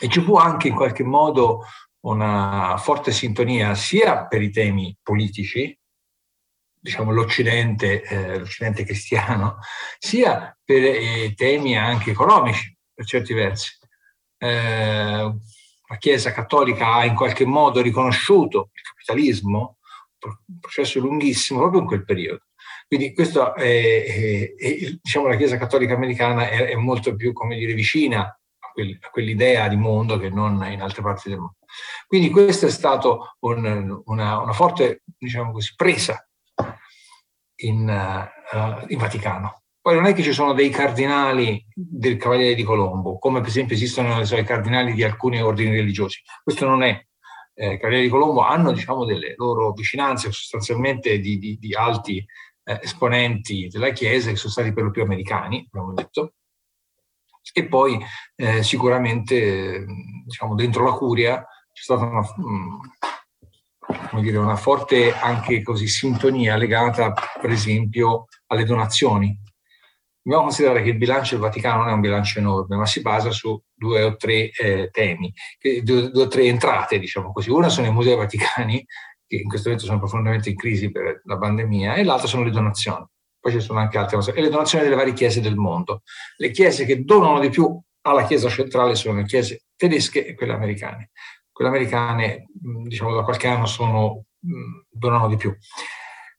e 0.00 0.08
ci 0.08 0.22
fu 0.22 0.36
anche 0.36 0.68
in 0.68 0.74
qualche 0.74 1.04
modo 1.04 1.66
una 2.06 2.78
forte 2.78 3.12
sintonia 3.12 3.74
sia 3.74 4.26
per 4.26 4.40
i 4.40 4.50
temi 4.50 4.96
politici, 5.02 5.78
diciamo 6.80 7.12
l'Occidente, 7.12 8.02
eh, 8.02 8.38
l'Occidente 8.38 8.84
cristiano, 8.84 9.58
sia 9.98 10.56
per 10.64 10.82
i 10.82 11.34
temi 11.34 11.76
anche 11.76 12.10
economici, 12.10 12.76
per 12.92 13.04
certi 13.04 13.34
versi. 13.34 13.76
Eh, 14.38 15.34
la 15.90 15.96
Chiesa 15.98 16.32
cattolica 16.32 16.94
ha 16.94 17.04
in 17.04 17.14
qualche 17.14 17.44
modo 17.44 17.82
riconosciuto 17.82 18.70
il 18.72 18.82
capitalismo, 18.82 19.78
un 20.22 20.58
processo 20.60 21.00
lunghissimo 21.00 21.60
proprio 21.60 21.80
in 21.80 21.86
quel 21.86 22.04
periodo. 22.04 22.44
Quindi 22.86 23.12
questo 23.12 23.54
è, 23.54 24.04
è, 24.04 24.54
è 24.54 24.98
diciamo, 25.02 25.26
la 25.26 25.36
Chiesa 25.36 25.58
cattolica 25.58 25.94
americana 25.94 26.48
è, 26.48 26.68
è 26.68 26.74
molto 26.74 27.14
più, 27.14 27.32
come 27.32 27.56
dire, 27.56 27.74
vicina 27.74 28.20
a, 28.22 28.70
quel, 28.72 28.98
a, 29.00 29.10
quell'idea 29.10 29.68
di 29.68 29.76
mondo 29.76 30.18
che 30.18 30.30
non 30.30 30.64
in 30.70 30.80
altre 30.80 31.02
parti 31.02 31.28
del 31.28 31.38
mondo. 31.38 31.56
Quindi 32.06 32.30
questa 32.30 32.66
è 32.66 32.70
stata 32.70 33.08
un, 33.40 34.02
una, 34.04 34.38
una, 34.38 34.52
forte, 34.52 35.02
diciamo 35.18 35.52
così, 35.52 35.72
presa 35.76 36.24
in, 37.60 37.88
uh, 37.88 38.84
in 38.88 38.98
Vaticano. 38.98 39.62
Poi 39.80 39.94
non 39.94 40.04
è 40.04 40.12
che 40.12 40.22
ci 40.22 40.32
sono 40.32 40.52
dei 40.52 40.68
cardinali 40.68 41.64
del 41.74 42.16
Cavaliere 42.18 42.54
di 42.54 42.62
Colombo, 42.62 43.18
come 43.18 43.40
per 43.40 43.48
esempio 43.48 43.74
esistono 43.74 44.22
so, 44.24 44.36
i 44.36 44.44
cardinali 44.44 44.92
di 44.92 45.02
alcuni 45.02 45.40
ordini 45.40 45.70
religiosi. 45.70 46.20
Questo 46.42 46.66
non 46.66 46.82
è. 46.82 47.02
Eh, 47.54 47.74
I 47.74 47.76
Cavalieri 47.78 48.04
di 48.04 48.10
Colombo 48.10 48.42
hanno 48.42 48.72
diciamo, 48.72 49.06
delle 49.06 49.34
loro 49.36 49.72
vicinanze 49.72 50.30
sostanzialmente 50.32 51.18
di, 51.18 51.38
di, 51.38 51.56
di 51.58 51.74
alti 51.74 52.24
eh, 52.64 52.80
esponenti 52.82 53.68
della 53.68 53.90
Chiesa 53.90 54.30
che 54.30 54.36
sono 54.36 54.52
stati 54.52 54.72
per 54.72 54.84
lo 54.84 54.90
più 54.90 55.02
americani, 55.02 55.66
abbiamo 55.70 55.94
detto, 55.94 56.34
e 57.52 57.66
poi 57.66 57.98
eh, 58.36 58.62
sicuramente 58.62 59.84
diciamo, 60.24 60.54
dentro 60.54 60.84
la 60.84 60.92
curia 60.92 61.44
c'è 61.72 61.82
stata 61.82 62.04
una, 62.04 62.20
mm, 62.20 62.80
dire, 64.20 64.38
una 64.38 64.56
forte 64.56 65.14
anche 65.14 65.62
così 65.62 65.88
sintonia 65.88 66.56
legata 66.56 67.12
per 67.40 67.50
esempio 67.50 68.26
alle 68.46 68.64
donazioni 68.64 69.38
dobbiamo 70.22 70.42
considerare 70.42 70.82
che 70.82 70.90
il 70.90 70.96
bilancio 70.96 71.34
del 71.34 71.44
Vaticano 71.44 71.80
non 71.80 71.88
è 71.88 71.92
un 71.92 72.00
bilancio 72.00 72.38
enorme, 72.38 72.76
ma 72.76 72.86
si 72.86 73.00
basa 73.00 73.30
su 73.30 73.60
due 73.74 74.02
o 74.02 74.16
tre 74.16 74.50
eh, 74.50 74.88
temi, 74.92 75.32
due, 75.82 76.10
due, 76.10 76.22
o 76.22 76.28
tre 76.28 76.44
entrate, 76.44 76.98
diciamo 76.98 77.32
così. 77.32 77.50
Una 77.50 77.68
sono 77.68 77.86
i 77.86 77.92
musei 77.92 78.16
vaticani, 78.16 78.84
che 79.26 79.36
in 79.36 79.48
questo 79.48 79.68
momento 79.68 79.88
sono 79.88 79.98
profondamente 79.98 80.50
in 80.50 80.56
crisi 80.56 80.90
per 80.90 81.22
la 81.24 81.38
pandemia, 81.38 81.94
e 81.94 82.04
l'altra 82.04 82.28
sono 82.28 82.44
le 82.44 82.50
donazioni. 82.50 83.04
Poi 83.40 83.52
ci 83.52 83.60
sono 83.60 83.78
anche 83.78 83.98
altre 83.98 84.16
cose, 84.16 84.32
e 84.32 84.40
le 84.42 84.50
donazioni 84.50 84.84
delle 84.84 84.96
varie 84.96 85.14
chiese 85.14 85.40
del 85.40 85.56
mondo. 85.56 86.02
Le 86.36 86.50
chiese 86.50 86.84
che 86.84 87.02
donano 87.04 87.40
di 87.40 87.48
più 87.48 87.80
alla 88.02 88.24
chiesa 88.24 88.48
centrale 88.48 88.94
sono 88.94 89.18
le 89.18 89.24
chiese 89.24 89.62
tedesche 89.76 90.26
e 90.26 90.34
quelle 90.34 90.52
americane. 90.52 91.10
Quelle 91.52 91.70
americane, 91.70 92.46
diciamo, 92.52 93.14
da 93.14 93.22
qualche 93.22 93.48
anno 93.48 93.66
sono, 93.66 94.24
donano 94.90 95.28
di 95.28 95.36
più, 95.36 95.50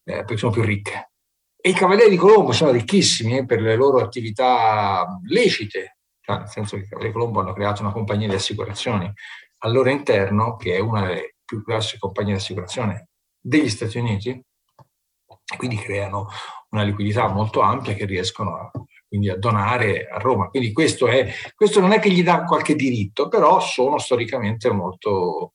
eh, 0.04 0.16
perché 0.16 0.36
sono 0.36 0.52
più 0.52 0.62
ricche. 0.62 1.10
E 1.56 1.70
i 1.70 1.74
Cavalieri 1.74 2.10
di 2.10 2.16
Colombo 2.16 2.52
sono 2.52 2.72
ricchissimi 2.72 3.38
eh, 3.38 3.46
per 3.46 3.60
le 3.60 3.76
loro 3.76 3.98
attività 4.02 5.06
lecite, 5.28 5.98
cioè 6.20 6.38
nel 6.38 6.48
senso 6.48 6.76
che 6.76 6.82
i 6.82 6.88
Cavalieri 6.88 7.12
di 7.12 7.18
Colombo 7.18 7.40
hanno 7.40 7.52
creato 7.52 7.82
una 7.82 7.92
compagnia 7.92 8.28
di 8.28 8.34
assicurazioni 8.34 9.12
al 9.58 9.72
loro 9.72 9.90
interno, 9.90 10.56
che 10.56 10.74
è 10.74 10.80
una 10.80 11.06
delle 11.06 11.36
più 11.44 11.62
grosse 11.62 11.98
compagnie 11.98 12.32
di 12.32 12.38
assicurazione 12.38 13.10
degli 13.38 13.68
Stati 13.68 13.98
Uniti, 13.98 14.30
e 14.30 15.56
quindi 15.56 15.76
creano 15.76 16.28
una 16.70 16.82
liquidità 16.82 17.28
molto 17.28 17.60
ampia 17.60 17.94
che 17.94 18.06
riescono 18.06 18.56
a, 18.56 18.70
quindi 19.12 19.28
a 19.28 19.36
donare 19.36 20.08
a 20.10 20.16
Roma. 20.16 20.48
Quindi 20.48 20.72
questo, 20.72 21.06
è, 21.06 21.30
questo 21.54 21.80
non 21.80 21.92
è 21.92 21.98
che 21.98 22.10
gli 22.10 22.22
dà 22.22 22.44
qualche 22.44 22.74
diritto, 22.74 23.28
però 23.28 23.60
sono 23.60 23.98
storicamente 23.98 24.70
molto... 24.70 25.52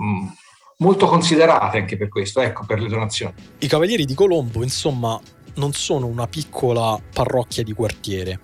Mm, 0.00 0.28
molto 0.78 1.06
considerate 1.06 1.76
anche 1.76 1.98
per 1.98 2.08
questo, 2.08 2.40
ecco, 2.40 2.64
per 2.64 2.80
le 2.80 2.88
donazioni. 2.88 3.34
I 3.58 3.66
Cavalieri 3.66 4.06
di 4.06 4.14
Colombo, 4.14 4.62
insomma, 4.62 5.20
non 5.56 5.74
sono 5.74 6.06
una 6.06 6.26
piccola 6.26 6.98
parrocchia 7.12 7.62
di 7.62 7.74
quartiere. 7.74 8.40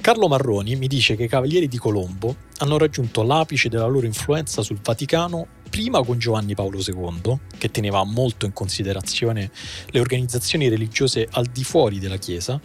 Carlo 0.00 0.28
Marroni 0.28 0.76
mi 0.76 0.86
dice 0.86 1.16
che 1.16 1.24
i 1.24 1.28
Cavalieri 1.28 1.66
di 1.66 1.78
Colombo 1.78 2.36
hanno 2.58 2.78
raggiunto 2.78 3.24
l'apice 3.24 3.68
della 3.68 3.86
loro 3.86 4.06
influenza 4.06 4.62
sul 4.62 4.78
Vaticano 4.80 5.48
prima 5.68 6.04
con 6.04 6.16
Giovanni 6.16 6.54
Paolo 6.54 6.78
II, 6.78 7.38
che 7.58 7.72
teneva 7.72 8.04
molto 8.04 8.46
in 8.46 8.52
considerazione 8.52 9.50
le 9.86 9.98
organizzazioni 9.98 10.68
religiose 10.68 11.26
al 11.32 11.46
di 11.46 11.64
fuori 11.64 11.98
della 11.98 12.16
Chiesa, 12.16 12.60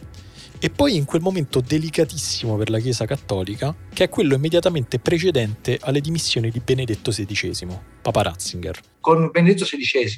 e 0.59 0.69
poi 0.69 0.95
in 0.95 1.05
quel 1.05 1.21
momento 1.21 1.61
delicatissimo 1.61 2.55
per 2.55 2.69
la 2.69 2.79
Chiesa 2.79 3.05
cattolica, 3.05 3.75
che 3.93 4.05
è 4.05 4.09
quello 4.09 4.35
immediatamente 4.35 4.99
precedente 4.99 5.77
alle 5.81 6.01
dimissioni 6.01 6.49
di 6.49 6.59
Benedetto 6.59 7.11
XVI, 7.11 7.79
Papa 8.01 8.21
Ratzinger. 8.21 8.79
Con 8.99 9.29
Benedetto 9.31 9.65
XVI 9.65 10.17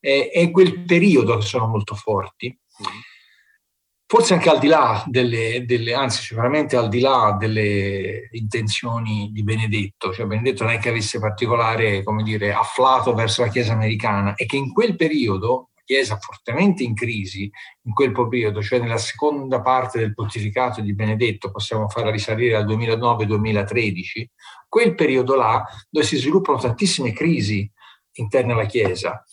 eh, 0.00 0.30
è 0.30 0.50
quel 0.50 0.84
periodo 0.84 1.36
che 1.38 1.46
sono 1.46 1.66
molto 1.66 1.94
forti. 1.94 2.56
Forse 4.08 4.34
anche 4.34 4.48
al 4.48 4.60
di 4.60 4.68
là 4.68 5.02
delle, 5.08 5.64
delle, 5.66 5.92
anzi 5.92 6.22
sicuramente 6.22 6.76
al 6.76 6.88
di 6.88 7.00
là 7.00 7.36
delle 7.36 8.28
intenzioni 8.32 9.30
di 9.32 9.42
Benedetto, 9.42 10.12
cioè 10.12 10.26
Benedetto 10.26 10.62
non 10.62 10.74
è 10.74 10.78
che 10.78 10.90
avesse 10.90 11.18
particolare, 11.18 12.04
come 12.04 12.22
dire, 12.22 12.52
afflato 12.52 13.14
verso 13.14 13.42
la 13.42 13.48
Chiesa 13.48 13.72
americana, 13.72 14.34
e 14.36 14.46
che 14.46 14.56
in 14.56 14.72
quel 14.72 14.94
periodo 14.94 15.70
Chiesa 15.86 16.18
fortemente 16.18 16.82
in 16.82 16.94
crisi 16.94 17.48
in 17.82 17.92
quel 17.92 18.10
periodo, 18.10 18.60
cioè 18.60 18.80
nella 18.80 18.98
seconda 18.98 19.60
parte 19.60 20.00
del 20.00 20.14
pontificato 20.14 20.80
di 20.80 20.92
Benedetto, 20.94 21.52
possiamo 21.52 21.88
farla 21.88 22.10
risalire 22.10 22.56
al 22.56 22.66
2009-2013, 22.66 24.24
quel 24.68 24.96
periodo 24.96 25.36
là 25.36 25.64
dove 25.88 26.04
si 26.04 26.16
sviluppano 26.16 26.58
tantissime 26.58 27.12
crisi 27.12 27.70
interne 28.14 28.52
alla 28.52 28.66
Chiesa, 28.66 29.24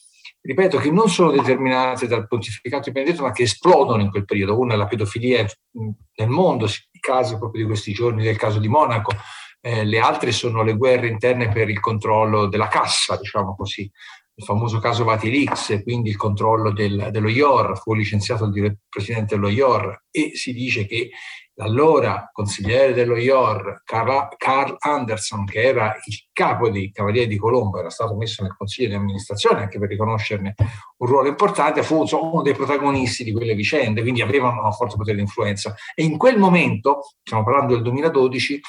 ripeto, 0.42 0.78
che 0.78 0.92
non 0.92 1.10
sono 1.10 1.32
determinate 1.32 2.06
dal 2.06 2.28
pontificato 2.28 2.84
di 2.86 2.92
Benedetto, 2.92 3.24
ma 3.24 3.32
che 3.32 3.44
esplodono 3.44 4.04
in 4.04 4.12
quel 4.12 4.26
periodo. 4.26 4.60
Una 4.60 4.76
è 4.76 4.78
la 4.78 4.88
pedofilia 4.88 5.48
nel 5.72 6.30
mondo, 6.30 6.66
il 6.66 7.00
caso 7.00 7.40
proprio 7.40 7.64
di 7.64 7.68
questi 7.68 7.94
giorni 7.94 8.24
del 8.24 8.38
caso 8.38 8.60
di 8.60 8.68
Monaco, 8.68 9.12
eh, 9.60 9.86
le 9.86 10.00
altre 10.00 10.32
sono 10.32 10.62
le 10.62 10.76
guerre 10.76 11.08
interne 11.08 11.50
per 11.50 11.70
il 11.70 11.80
controllo 11.80 12.48
della 12.48 12.68
cassa, 12.68 13.18
diciamo 13.18 13.56
così, 13.56 13.90
il 14.36 14.44
famoso 14.44 14.80
caso 14.80 15.04
Vatilix, 15.04 15.84
quindi 15.84 16.10
il 16.10 16.18
controllo 16.18 16.72
del, 16.72 17.10
dello 17.12 17.30
IOR, 17.30 17.78
fu 17.78 17.94
licenziato 17.94 18.46
il 18.46 18.78
presidente 18.90 19.36
dello 19.36 19.50
IOR 19.50 20.06
e 20.10 20.32
si 20.34 20.54
dice 20.54 20.88
che 20.88 21.12
l'allora 21.56 22.32
consigliere 22.32 22.94
dello 22.94 23.16
IOR, 23.16 23.84
Carl, 23.86 24.76
Anderson, 24.80 25.46
che 25.46 25.62
era 25.62 25.94
il 26.06 26.26
capo 26.32 26.70
dei 26.70 26.92
Cavalieri 26.92 27.28
di 27.28 27.38
Colombo, 27.38 27.78
era 27.78 27.92
stato 27.92 28.16
messo 28.16 28.42
nel 28.42 28.56
consiglio 28.58 28.90
di 28.90 28.96
amministrazione 28.96 29.62
anche 29.62 29.78
per 29.78 29.90
riconoscerne 29.90 30.56
un 30.98 31.08
ruolo 31.08 31.28
importante, 31.28 31.84
fu 31.84 32.04
uno 32.04 32.42
dei 32.42 32.56
protagonisti 32.56 33.24
di 33.24 33.32
quelle 33.32 33.54
vicende, 33.54 34.02
quindi 34.02 34.24
avevano 34.24 34.62
una 34.62 34.72
forte 34.72 34.96
potere 34.96 35.18
di 35.18 35.22
influenza. 35.22 35.76
E 35.94 36.04
in 36.04 36.18
quel 36.18 36.40
momento, 36.40 37.02
stiamo 37.22 37.44
parlando 37.44 37.76
del 37.76 37.84
2012, 37.84 38.60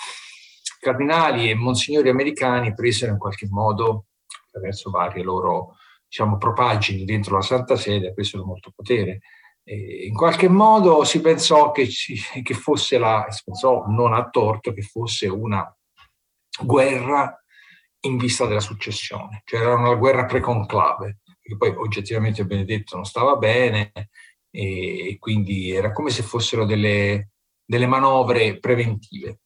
cardinali 0.79 1.49
e 1.49 1.55
monsignori 1.55 2.11
americani 2.11 2.75
presero 2.75 3.13
in 3.13 3.19
qualche 3.19 3.47
modo 3.49 4.05
attraverso 4.55 4.91
varie 4.91 5.23
loro 5.23 5.77
diciamo, 6.07 6.39
propagini 6.39 7.05
dentro 7.05 7.35
la 7.35 7.43
Santa 7.43 7.77
Sede, 7.77 8.13
presero 8.13 8.45
molto 8.45 8.73
potere. 8.75 9.21
E 9.65 10.07
in 10.07 10.15
qualche 10.15 10.49
modo 10.49 11.05
si 11.05 11.21
pensò 11.21 11.73
che, 11.73 11.89
ci, 11.89 12.17
che 12.43 12.55
fosse 12.55 12.99
la, 12.99 13.27
pensò 13.45 13.87
non 13.89 14.15
a 14.15 14.29
torto, 14.29 14.73
che 14.73 14.83
fosse 14.83 15.27
una 15.27 15.67
guerra 16.63 17.37
in 18.05 18.17
vista 18.19 18.47
della 18.47 18.61
successione, 18.61 19.43
cioè 19.45 19.61
era 19.61 19.75
una 19.75 19.95
guerra 19.95 20.27
preconclave, 20.27 21.21
che 21.41 21.57
poi 21.57 21.71
oggettivamente 21.71 22.45
Benedetto 22.45 22.97
non 22.97 23.07
stava 23.07 23.37
bene 23.37 23.93
e 24.51 25.17
quindi 25.19 25.73
era 25.73 25.91
come 25.91 26.11
se 26.11 26.23
fossero 26.23 26.65
delle, 26.67 27.31
delle 27.65 27.87
manovre 27.87 28.59
preventive. 28.61 29.41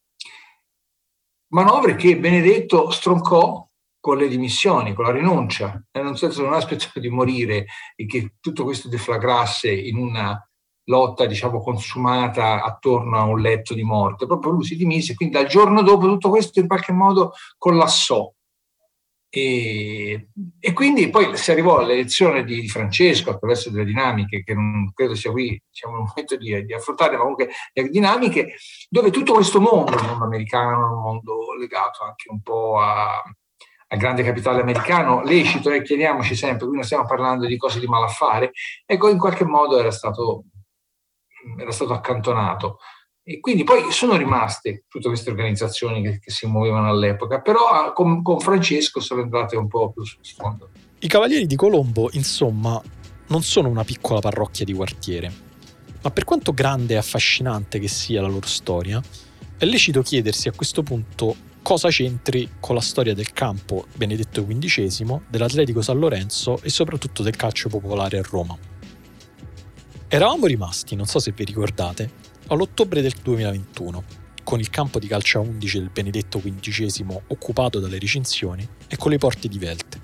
Manovre 1.53 1.95
che 1.95 2.19
Benedetto 2.19 2.91
stroncò 2.91 3.68
con 4.01 4.17
le 4.17 4.29
dimissioni, 4.29 4.95
con 4.95 5.05
la 5.05 5.11
rinuncia, 5.11 5.83
nel 5.93 6.17
senso 6.17 6.43
non 6.43 6.55
aspettare 6.55 7.01
di 7.01 7.09
morire 7.09 7.67
e 7.97 8.07
che 8.07 8.35
tutto 8.41 8.65
questo 8.65 8.89
deflagrasse 8.89 9.71
in 9.71 9.97
una 9.97 10.41
lotta, 10.85 11.27
diciamo, 11.27 11.61
consumata 11.61 12.63
attorno 12.63 13.19
a 13.19 13.25
un 13.25 13.41
letto 13.41 13.75
di 13.75 13.83
morte. 13.83 14.27
Proprio 14.27 14.53
lui 14.53 14.65
si 14.65 14.77
dimise, 14.77 15.15
quindi 15.15 15.37
dal 15.37 15.47
giorno 15.47 15.83
dopo 15.83 16.07
tutto 16.07 16.31
questo 16.31 16.61
in 16.61 16.67
qualche 16.67 16.93
modo 16.93 17.33
collassò. 17.57 18.31
E, 19.31 20.31
e 20.59 20.73
quindi 20.73 21.11
poi 21.11 21.37
si 21.37 21.51
arrivò 21.51 21.79
all'elezione 21.79 22.45
di 22.45 22.67
Francesco 22.67 23.29
attraverso 23.29 23.69
delle 23.69 23.85
dinamiche 23.85 24.43
che 24.43 24.55
non 24.55 24.91
credo 24.95 25.15
sia 25.15 25.31
qui 25.31 25.63
diciamo, 25.69 25.99
il 25.99 26.05
momento 26.09 26.37
di, 26.37 26.65
di 26.65 26.73
affrontare, 26.73 27.13
ma 27.17 27.21
comunque 27.21 27.51
le 27.75 27.89
dinamiche 27.91 28.55
dove 28.89 29.11
tutto 29.11 29.35
questo 29.35 29.61
mondo, 29.61 29.93
il 29.93 30.07
mondo 30.07 30.25
americano, 30.25 30.95
un 30.95 31.03
mondo 31.03 31.55
legato 31.59 32.05
anche 32.05 32.31
un 32.31 32.41
po' 32.41 32.79
a, 32.81 33.23
al 33.91 33.99
grande 33.99 34.23
capitale 34.23 34.61
americano, 34.61 35.23
lecito, 35.23 35.71
e 35.71 35.83
chiediamoci 35.83 36.35
sempre, 36.35 36.67
qui 36.67 36.77
non 36.77 36.85
stiamo 36.85 37.07
parlando 37.07 37.47
di 37.47 37.57
cose 37.57 37.81
di 37.81 37.87
malaffare, 37.87 38.53
ecco 38.85 39.09
in 39.09 39.19
qualche 39.19 39.45
modo 39.45 39.79
era 39.79 39.91
stato, 39.91 40.45
era 41.59 41.71
stato 41.71 41.93
accantonato. 41.93 42.79
E 43.23 43.41
quindi 43.41 43.63
poi 43.63 43.91
sono 43.93 44.17
rimaste 44.17 44.85
tutte 44.89 45.09
queste 45.09 45.31
organizzazioni 45.31 46.03
che, 46.03 46.19
che 46.19 46.31
si 46.31 46.47
muovevano 46.47 46.89
all'epoca, 46.89 47.41
però 47.41 47.69
ah, 47.69 47.93
con, 47.93 48.23
con 48.23 48.41
Francesco 48.41 49.01
sono 49.01 49.21
entrate 49.21 49.57
un 49.57 49.69
po' 49.69 49.93
più 49.93 50.03
sul 50.03 50.25
sfondo. 50.25 50.71
I 51.01 51.09
Cavalieri 51.09 51.47
di 51.47 51.55
Colombo, 51.55 52.09
insomma, 52.13 52.81
non 53.27 53.43
sono 53.43 53.69
una 53.69 53.85
piccola 53.85 54.21
parrocchia 54.21 54.65
di 54.65 54.73
quartiere, 54.73 55.31
ma 56.03 56.11
per 56.11 56.25
quanto 56.25 56.53
grande 56.53 56.95
e 56.95 56.97
affascinante 56.97 57.79
che 57.79 57.89
sia 57.89 58.23
la 58.23 58.29
loro 58.29 58.47
storia, 58.47 59.01
è 59.59 59.65
lecito 59.65 60.01
chiedersi 60.01 60.49
a 60.49 60.53
questo 60.53 60.83
punto 60.83 61.37
cosa 61.63 61.89
c'entri 61.89 62.49
con 62.61 62.75
la 62.75 62.81
storia 62.81 63.15
del 63.15 63.33
campo 63.33 63.87
Benedetto 63.95 64.45
XV, 64.45 65.21
dell'Atletico 65.29 65.83
San 65.83 65.99
Lorenzo 65.99 66.61
e 66.63 66.71
soprattutto 66.71 67.23
del 67.23 67.37
calcio 67.37 67.69
popolare 67.69 68.19
a 68.19 68.23
Roma. 68.23 68.57
Eravamo 70.09 70.47
rimasti, 70.47 70.97
non 70.97 71.07
so 71.07 71.19
se 71.19 71.33
vi 71.33 71.45
ricordate, 71.45 72.11
all'ottobre 72.47 73.03
del 73.03 73.15
2021, 73.23 74.05
con 74.43 74.61
il 74.61 74.71
campo 74.71 74.99
di 74.99 75.07
calcio 75.07 75.39
a 75.39 75.43
11 75.43 75.79
del 75.79 75.91
Benedetto 75.91 76.41
XV 76.41 77.21
occupato 77.27 77.81
dalle 77.81 77.99
recinzioni 77.99 78.67
e 78.89 78.97
con 78.97 79.11
le 79.11 79.19
porte 79.19 79.49
divelte. 79.49 80.01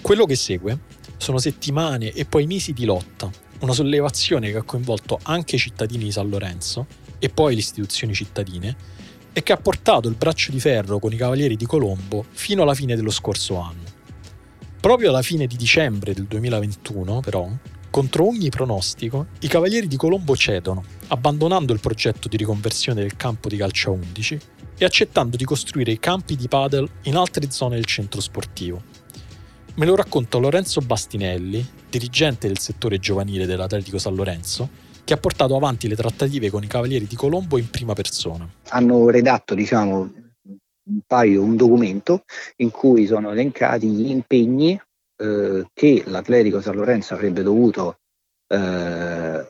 Quello 0.00 0.26
che 0.26 0.34
segue 0.34 0.78
sono 1.16 1.38
settimane 1.38 2.12
e 2.12 2.24
poi 2.24 2.46
mesi 2.46 2.72
di 2.72 2.84
lotta, 2.84 3.30
una 3.60 3.72
sollevazione 3.72 4.50
che 4.50 4.58
ha 4.58 4.62
coinvolto 4.62 5.18
anche 5.22 5.56
i 5.56 5.60
cittadini 5.60 6.04
di 6.04 6.12
San 6.12 6.28
Lorenzo 6.28 6.86
e 7.18 7.28
poi 7.28 7.54
le 7.54 7.60
istituzioni 7.60 8.12
cittadine 8.12 8.76
e 9.34 9.42
che 9.42 9.52
ha 9.52 9.56
portato 9.56 10.08
il 10.08 10.14
braccio 10.14 10.52
di 10.52 10.60
ferro 10.60 11.00
con 11.00 11.12
i 11.12 11.16
Cavalieri 11.16 11.56
di 11.56 11.66
Colombo 11.66 12.24
fino 12.30 12.62
alla 12.62 12.72
fine 12.72 12.94
dello 12.94 13.10
scorso 13.10 13.58
anno. 13.58 13.82
Proprio 14.80 15.10
alla 15.10 15.22
fine 15.22 15.46
di 15.46 15.56
dicembre 15.56 16.14
del 16.14 16.26
2021, 16.26 17.20
però, 17.20 17.48
contro 17.90 18.28
ogni 18.28 18.48
pronostico, 18.48 19.26
i 19.40 19.48
Cavalieri 19.48 19.88
di 19.88 19.96
Colombo 19.96 20.36
cedono, 20.36 20.84
abbandonando 21.08 21.72
il 21.72 21.80
progetto 21.80 22.28
di 22.28 22.36
riconversione 22.36 23.00
del 23.00 23.16
campo 23.16 23.48
di 23.48 23.56
calcio 23.56 23.90
a 23.90 23.94
11 23.94 24.40
e 24.78 24.84
accettando 24.84 25.36
di 25.36 25.44
costruire 25.44 25.90
i 25.90 25.98
campi 25.98 26.36
di 26.36 26.46
padel 26.46 26.88
in 27.02 27.16
altre 27.16 27.50
zone 27.50 27.74
del 27.74 27.86
centro 27.86 28.20
sportivo. 28.20 28.82
Me 29.74 29.86
lo 29.86 29.96
racconta 29.96 30.38
Lorenzo 30.38 30.80
Bastinelli, 30.80 31.66
dirigente 31.90 32.46
del 32.46 32.60
settore 32.60 33.00
giovanile 33.00 33.46
dell'Atletico 33.46 33.98
San 33.98 34.14
Lorenzo, 34.14 34.68
che 35.04 35.12
ha 35.12 35.18
portato 35.18 35.54
avanti 35.54 35.86
le 35.86 35.96
trattative 35.96 36.50
con 36.50 36.62
i 36.62 36.66
Cavalieri 36.66 37.06
di 37.06 37.14
Colombo 37.14 37.58
in 37.58 37.68
prima 37.70 37.92
persona. 37.92 38.48
Hanno 38.70 39.10
redatto, 39.10 39.54
diciamo, 39.54 40.12
un 40.86 41.00
paio, 41.06 41.42
un 41.42 41.56
documento 41.56 42.24
in 42.56 42.70
cui 42.70 43.06
sono 43.06 43.30
elencati 43.30 43.86
gli 43.88 44.10
impegni 44.10 44.80
eh, 45.16 45.66
che 45.72 46.02
l'Atletico 46.06 46.60
San 46.60 46.76
Lorenzo 46.76 47.14
avrebbe 47.14 47.42
dovuto 47.42 47.98
eh, 48.48 49.46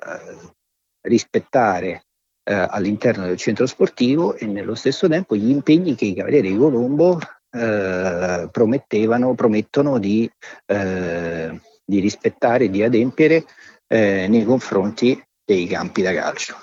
rispettare 1.03 2.05
eh, 2.45 2.55
all'interno 2.55 3.27
del 3.27 3.37
centro 3.37 3.67
sportivo 3.67 4.35
e 4.37 4.47
nello 4.47 4.75
stesso 4.75 5.09
tempo 5.09 5.35
gli 5.35 5.49
impegni 5.49 5.95
che 5.95 6.05
i 6.05 6.14
Cavalieri 6.14 6.51
di 6.51 6.57
Colombo 6.57 7.19
eh, 7.51 8.49
promettevano, 8.51 9.35
promettono 9.35 9.99
di, 9.99 10.31
eh, 10.67 11.61
di 11.85 12.01
rispettare, 12.01 12.69
di 12.69 12.83
adempiere 12.83 13.45
eh, 13.87 14.27
nei 14.29 14.45
confronti 14.45 15.21
dei 15.45 15.67
campi 15.67 16.03
da 16.03 16.15
calcio. 16.15 16.57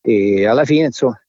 E 0.00 0.46
alla 0.46 0.64
fine, 0.64 0.86
insomma, 0.86 1.20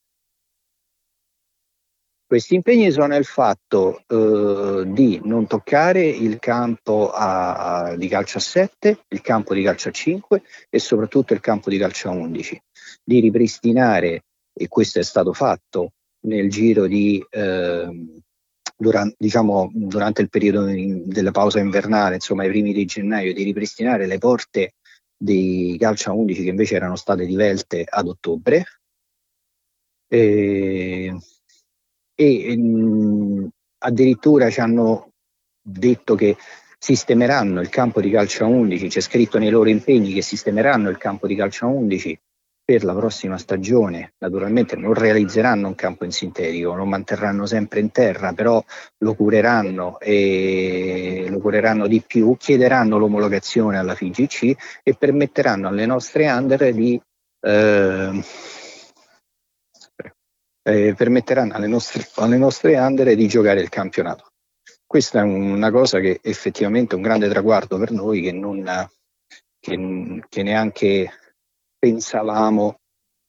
questi 2.28 2.54
impegni 2.56 2.90
sono 2.90 3.16
il 3.16 3.24
fatto 3.24 4.02
eh, 4.06 4.84
di 4.86 5.18
non 5.24 5.46
toccare 5.46 6.06
il 6.06 6.38
campo 6.38 7.10
a, 7.10 7.94
di 7.96 8.06
calcio 8.06 8.36
a 8.36 8.42
7, 8.42 9.04
il 9.08 9.20
campo 9.22 9.54
di 9.54 9.62
calcio 9.62 9.88
a 9.88 9.92
5 9.92 10.42
e 10.68 10.78
soprattutto 10.78 11.32
il 11.32 11.40
campo 11.40 11.70
di 11.70 11.78
calcio 11.78 12.10
a 12.10 12.12
11, 12.12 12.62
di 13.02 13.20
ripristinare, 13.20 14.24
e 14.52 14.68
questo 14.68 14.98
è 14.98 15.02
stato 15.02 15.32
fatto 15.32 15.92
nel 16.26 16.50
giro 16.50 16.86
di, 16.86 17.24
eh, 17.30 18.20
durante, 18.76 19.14
diciamo, 19.18 19.70
durante 19.72 20.20
il 20.20 20.28
periodo 20.28 20.68
in, 20.68 21.08
della 21.08 21.30
pausa 21.30 21.60
invernale, 21.60 22.16
insomma 22.16 22.44
i 22.44 22.48
primi 22.48 22.74
di 22.74 22.84
gennaio, 22.84 23.32
di 23.32 23.42
ripristinare 23.42 24.06
le 24.06 24.18
porte 24.18 24.74
di 25.18 25.76
calcio 25.78 26.10
a 26.10 26.14
11 26.14 26.44
che 26.44 26.48
invece 26.48 26.76
erano 26.76 26.96
state 26.96 27.26
divelte 27.26 27.84
ad 27.86 28.06
ottobre. 28.06 28.64
E, 30.06 31.14
e 32.14 32.56
mh, 32.56 33.48
addirittura 33.78 34.48
ci 34.48 34.60
hanno 34.60 35.12
detto 35.60 36.14
che 36.14 36.36
sistemeranno 36.78 37.60
il 37.60 37.68
campo 37.68 38.00
di 38.00 38.10
calcio 38.10 38.44
a 38.44 38.48
11, 38.48 38.88
c'è 38.88 39.00
scritto 39.00 39.38
nei 39.38 39.50
loro 39.50 39.68
impegni 39.68 40.12
che 40.12 40.22
sistemeranno 40.22 40.88
il 40.88 40.96
campo 40.96 41.26
di 41.26 41.34
calcio 41.34 41.66
a 41.66 41.68
11 41.68 42.18
per 42.68 42.84
la 42.84 42.94
prossima 42.94 43.38
stagione. 43.38 44.12
Naturalmente 44.18 44.76
non 44.76 44.92
realizzeranno 44.92 45.68
un 45.68 45.74
campo 45.74 46.04
in 46.04 46.12
sintetico, 46.12 46.74
lo 46.74 46.84
manterranno 46.84 47.46
sempre 47.46 47.80
in 47.80 47.90
terra, 47.90 48.34
però 48.34 48.62
lo 48.98 49.14
cureranno 49.14 49.98
e 50.00 51.28
lo 51.30 51.38
cureranno 51.38 51.86
di 51.86 52.02
più, 52.06 52.36
chiederanno 52.36 52.98
l'omologazione 52.98 53.78
alla 53.78 53.94
FIGC 53.94 54.80
e 54.82 54.94
permetteranno 54.98 55.66
alle 55.66 55.86
nostre 55.86 56.30
under 56.30 56.74
di 56.74 57.00
eh, 57.40 58.22
eh, 60.62 60.94
permetteranno 60.94 61.54
alle 61.54 61.68
nostre, 61.68 62.06
alle 62.16 62.36
nostre 62.36 62.76
under 62.76 63.14
di 63.14 63.28
giocare 63.28 63.62
il 63.62 63.70
campionato. 63.70 64.26
Questa 64.86 65.20
è 65.20 65.22
una 65.22 65.70
cosa 65.70 66.00
che 66.00 66.20
effettivamente 66.22 66.92
è 66.92 66.96
un 66.96 67.02
grande 67.02 67.30
traguardo 67.30 67.78
per 67.78 67.92
noi 67.92 68.20
che, 68.20 68.32
non, 68.32 68.62
che, 69.58 70.22
che 70.28 70.42
neanche 70.42 71.10
pensavamo 71.78 72.76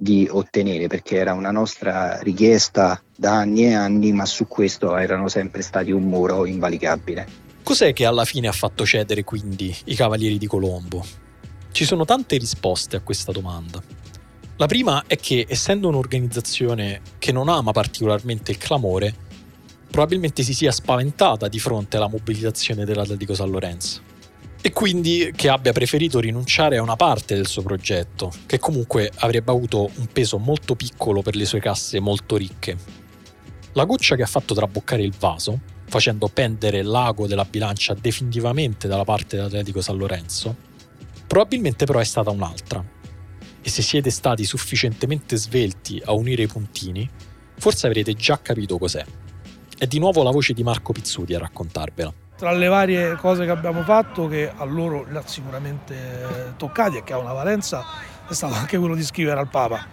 di 0.02 0.28
ottenere 0.32 0.88
perché 0.88 1.18
era 1.18 1.34
una 1.34 1.52
nostra 1.52 2.20
richiesta 2.22 3.02
da 3.16 3.38
anni 3.40 3.66
e 3.66 3.74
anni, 3.74 4.14
ma 4.14 4.26
su 4.26 4.48
questo 4.48 4.96
erano 4.96 5.28
sempre 5.28 5.62
stati 5.62 5.92
un 5.92 6.04
muro 6.04 6.46
invalicabile. 6.46 7.28
Cos'è 7.64 7.94
che 7.94 8.06
alla 8.06 8.26
fine 8.26 8.48
ha 8.48 8.54
fatto 8.54 8.86
cedere 8.86 9.24
quindi 9.24 9.76
i 9.86 9.96
Cavalieri 9.96 10.38
di 10.38 10.48
Colombo? 10.48 11.06
Ci 11.72 11.86
sono 11.86 12.06
tante 12.06 12.38
risposte 12.38 12.96
a 12.96 13.02
questa 13.02 13.32
domanda. 13.32 13.82
La 14.56 14.66
prima 14.66 15.04
è 15.06 15.18
che, 15.18 15.46
essendo 15.48 15.88
un'organizzazione 15.90 17.02
che 17.20 17.32
non 17.32 17.48
ama 17.48 17.72
particolarmente 17.72 18.52
il 18.52 18.58
clamore, 18.58 19.14
probabilmente 19.90 20.44
si 20.44 20.54
sia 20.54 20.72
spaventata 20.72 21.48
di 21.48 21.60
fronte 21.60 21.98
alla 21.98 22.10
mobilitazione 22.10 22.86
dell'Atletico 22.86 23.34
San 23.34 23.50
Lorenzo. 23.50 24.02
E 24.62 24.74
quindi 24.74 25.32
che 25.34 25.48
abbia 25.48 25.72
preferito 25.72 26.20
rinunciare 26.20 26.78
a 26.78 26.82
una 26.82 26.98
parte 26.98 27.34
del 27.36 27.48
suo 27.48 27.62
progetto, 27.62 28.30
che 28.46 28.60
comunque 28.60 29.10
avrebbe 29.16 29.52
avuto 29.52 29.90
un 29.96 30.08
peso 30.08 30.38
molto 30.38 30.76
piccolo 30.76 31.22
per 31.22 31.36
le 31.36 31.46
sue 31.46 31.62
casse 31.62 32.02
molto 32.02 32.36
ricche. 32.36 32.76
La 33.74 33.86
goccia 33.86 34.18
che 34.18 34.24
ha 34.24 34.28
fatto 34.28 34.54
traboccare 34.54 35.02
il 35.02 35.14
vaso, 35.18 35.60
facendo 35.88 36.28
pendere 36.28 36.82
l'ago 36.82 37.26
della 37.26 37.46
bilancia 37.46 37.94
definitivamente 37.94 38.90
dalla 38.90 39.06
parte 39.06 39.38
dell'Atletico 39.38 39.80
San 39.80 39.98
Lorenzo, 39.98 40.54
probabilmente 41.26 41.86
però 41.86 42.00
è 42.00 42.04
stata 42.04 42.30
un'altra, 42.30 42.84
e 43.62 43.70
se 43.70 43.82
siete 43.82 44.10
stati 44.10 44.44
sufficientemente 44.44 45.38
svelti 45.38 46.02
a 46.04 46.12
unire 46.12 46.44
i 46.44 46.48
puntini, 46.48 47.10
forse 47.58 47.88
avrete 47.88 48.14
già 48.14 48.42
capito 48.42 48.78
cos'è. 48.78 49.06
È 49.78 49.86
di 49.88 50.00
nuovo 50.00 50.22
la 50.22 50.32
voce 50.32 50.54
di 50.54 50.64
Marco 50.64 50.92
Pizzuti 50.92 51.34
a 51.34 51.40
raccontarvela. 51.40 52.14
Tra 52.40 52.54
le 52.54 52.68
varie 52.68 53.18
cose 53.18 53.44
che 53.44 53.52
abbiamo 53.52 53.84
fatto, 53.84 54.30
che 54.30 54.50
a 54.56 54.64
loro 54.64 55.04
li 55.10 55.18
ha 55.18 55.22
sicuramente 55.26 56.54
toccati 56.56 56.96
e 56.96 57.04
che 57.04 57.12
ha 57.12 57.18
una 57.18 57.34
valenza, 57.34 57.84
è 58.26 58.32
stato 58.32 58.54
anche 58.54 58.78
quello 58.78 58.96
di 58.96 59.04
scrivere 59.04 59.42
al 59.42 59.50
Papa, 59.50 59.86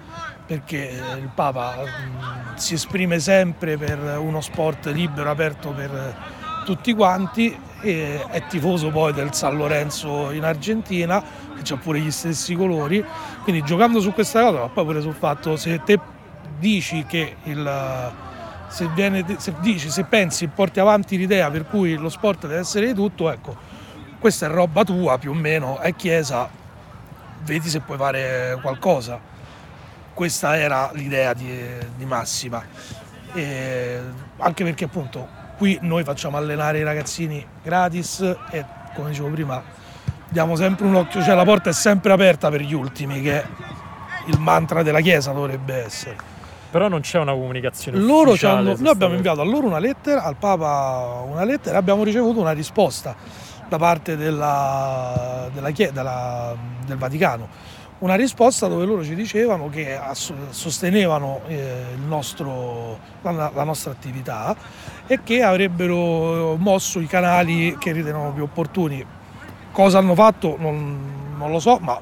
perché 0.47 0.97
il 1.19 1.29
Papa 1.35 1.75
mh, 1.75 2.55
si 2.55 2.75
esprime 2.75 3.19
sempre 3.19 3.77
per 3.77 3.99
uno 4.21 4.41
sport 4.41 4.87
libero, 4.87 5.29
aperto 5.29 5.71
per 5.71 6.15
tutti 6.65 6.95
quanti, 6.95 7.59
e 7.81 8.25
è 8.29 8.47
tifoso 8.47 8.91
poi 8.91 9.13
del 9.13 9.35
San 9.35 9.57
Lorenzo 9.57 10.31
in 10.31 10.45
Argentina 10.45 11.21
che 11.61 11.73
ha 11.73 11.77
pure 11.77 11.99
gli 11.99 12.13
stessi 12.13 12.55
colori, 12.55 13.05
quindi 13.43 13.65
giocando 13.65 13.99
su 13.99 14.13
questa 14.13 14.43
cosa, 14.43 14.61
ma 14.61 14.69
poi 14.69 14.85
pure 14.85 15.01
sul 15.01 15.15
fatto 15.15 15.57
se 15.57 15.83
te 15.83 15.99
dici 16.61 17.05
che 17.07 17.39
il, 17.43 18.13
se, 18.77 18.89
viene, 18.89 19.25
se, 19.39 19.55
dici, 19.61 19.89
se 19.89 20.05
pensi, 20.05 20.49
porti 20.49 20.81
avanti 20.81 21.17
l'idea 21.17 21.51
per 21.51 21.67
cui 21.67 21.95
lo 21.95 22.11
sport 22.11 22.43
deve 22.43 22.59
essere 22.59 22.89
di 22.89 22.93
tutto, 22.93 23.31
ecco, 23.31 23.57
questa 24.19 24.45
è 24.45 24.49
roba 24.51 24.85
tua 24.85 25.17
più 25.17 25.31
o 25.31 25.35
meno, 25.35 25.79
è 25.79 25.95
chiesa, 25.95 26.47
vedi 27.43 27.71
se 27.71 27.81
puoi 27.81 27.97
fare 27.97 28.59
qualcosa. 28.61 29.19
Questa 30.13 30.59
era 30.59 30.91
l'idea 30.93 31.33
di, 31.33 31.59
di 31.97 32.05
Massima, 32.05 32.63
e 33.33 33.99
anche 34.37 34.63
perché 34.63 34.85
appunto 34.85 35.27
qui 35.57 35.79
noi 35.81 36.05
facciamo 36.05 36.37
allenare 36.37 36.79
i 36.79 36.83
ragazzini 36.83 37.43
gratis 37.63 38.21
e 38.51 38.63
come 38.95 39.09
dicevo 39.09 39.29
prima 39.29 39.63
diamo 40.29 40.55
sempre 40.55 40.85
un 40.85 40.97
occhio, 40.97 41.23
cioè 41.23 41.35
la 41.35 41.45
porta 41.45 41.71
è 41.71 41.73
sempre 41.73 42.13
aperta 42.13 42.51
per 42.51 42.61
gli 42.61 42.75
ultimi, 42.75 43.23
che 43.23 43.43
il 44.27 44.39
mantra 44.39 44.83
della 44.83 45.01
Chiesa 45.01 45.33
dovrebbe 45.33 45.83
essere. 45.83 46.36
Però 46.77 46.89
non 46.89 47.01
c'è 47.01 47.19
una 47.19 47.33
comunicazione 47.33 47.99
loro 47.99 48.33
ufficiale. 48.33 48.75
Noi 48.77 48.89
abbiamo 48.89 49.15
inviato 49.15 49.41
a 49.41 49.45
loro 49.45 49.67
una 49.67 49.79
lettera, 49.79 50.25
al 50.25 50.37
Papa 50.37 51.25
una 51.27 51.43
lettera 51.43 51.77
e 51.77 51.79
abbiamo 51.79 52.05
ricevuto 52.05 52.39
una 52.39 52.53
risposta 52.53 53.17
da 53.67 53.79
parte 53.79 54.15
della, 54.15 55.49
della, 55.55 55.71
della, 55.71 56.55
del 56.85 56.99
Vaticano. 56.99 57.49
Una 58.01 58.15
risposta 58.15 58.69
dove 58.69 58.85
loro 58.85 59.03
ci 59.03 59.15
dicevano 59.15 59.71
che 59.71 59.99
sostenevano 60.51 61.41
eh, 61.47 61.85
nostro, 62.07 62.99
la, 63.23 63.51
la 63.55 63.65
nostra 63.65 63.93
attività 63.93 64.55
e 65.07 65.21
che 65.23 65.43
avrebbero 65.43 66.57
mosso 66.57 67.01
i 67.01 67.07
canali 67.07 67.75
che 67.79 67.93
ritenevano 67.93 68.33
più 68.33 68.43
opportuni 68.43 69.03
Cosa 69.73 69.97
hanno 69.97 70.15
fatto 70.15 70.57
non, 70.59 71.35
non 71.39 71.51
lo 71.51 71.59
so, 71.59 71.79
ma 71.81 71.99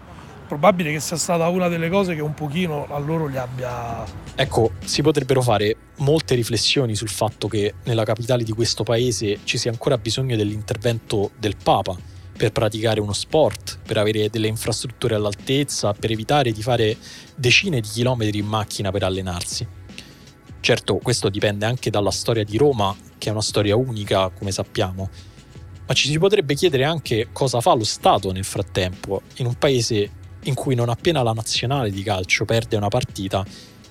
probabile 0.47 0.91
che 0.93 1.01
sia 1.01 1.17
stata 1.17 1.49
una 1.49 1.69
delle 1.69 1.89
cose 1.89 2.15
che 2.15 2.23
un 2.23 2.35
pochino 2.35 2.87
a 2.91 2.99
loro 2.99 3.27
li 3.27 3.37
abbia... 3.37 4.05
Ecco, 4.37 4.73
si 4.85 5.01
potrebbero 5.01 5.43
fare 5.43 5.77
molte 5.99 6.35
riflessioni 6.35 6.97
sul 6.97 7.09
fatto 7.09 7.47
che 7.47 7.75
nella 7.85 8.03
capitale 8.03 8.43
di 8.43 8.51
questo 8.51 8.83
paese 8.83 9.39
ci 9.45 9.59
sia 9.59 9.71
ancora 9.71 9.97
bisogno 9.97 10.35
dell'intervento 10.35 11.31
del 11.39 11.55
Papa 11.63 11.97
per 12.37 12.51
praticare 12.51 12.99
uno 12.99 13.13
sport, 13.13 13.79
per 13.87 13.97
avere 13.97 14.29
delle 14.31 14.49
infrastrutture 14.49 15.15
all'altezza, 15.15 15.93
per 15.93 16.11
evitare 16.11 16.51
di 16.51 16.63
fare 16.63 16.97
decine 17.37 17.81
di 17.81 17.87
chilometri 17.87 18.39
in 18.39 18.47
macchina 18.47 18.91
per 18.91 19.05
allenarsi. 19.05 19.65
Certo, 20.59 20.97
questo 20.97 21.29
dipende 21.29 21.65
anche 21.65 21.91
dalla 21.91 22.11
storia 22.11 22.43
di 22.43 22.57
Roma, 22.57 22.95
che 23.19 23.29
è 23.29 23.33
una 23.33 23.41
storia 23.41 23.77
unica, 23.77 24.31
come 24.31 24.51
sappiamo, 24.51 25.11
ma 25.87 25.95
ci 25.95 26.09
si 26.09 26.19
potrebbe 26.19 26.55
chiedere 26.55 26.83
anche 26.83 27.29
cosa 27.31 27.61
fa 27.61 27.75
lo 27.75 27.85
Stato 27.85 28.33
nel 28.33 28.45
frattempo, 28.45 29.23
in 29.37 29.47
un 29.47 29.55
paese 29.55 30.11
in 30.45 30.55
cui 30.55 30.75
non 30.75 30.89
appena 30.89 31.23
la 31.23 31.33
nazionale 31.33 31.91
di 31.91 32.03
calcio 32.03 32.45
perde 32.45 32.77
una 32.77 32.89
partita, 32.89 33.45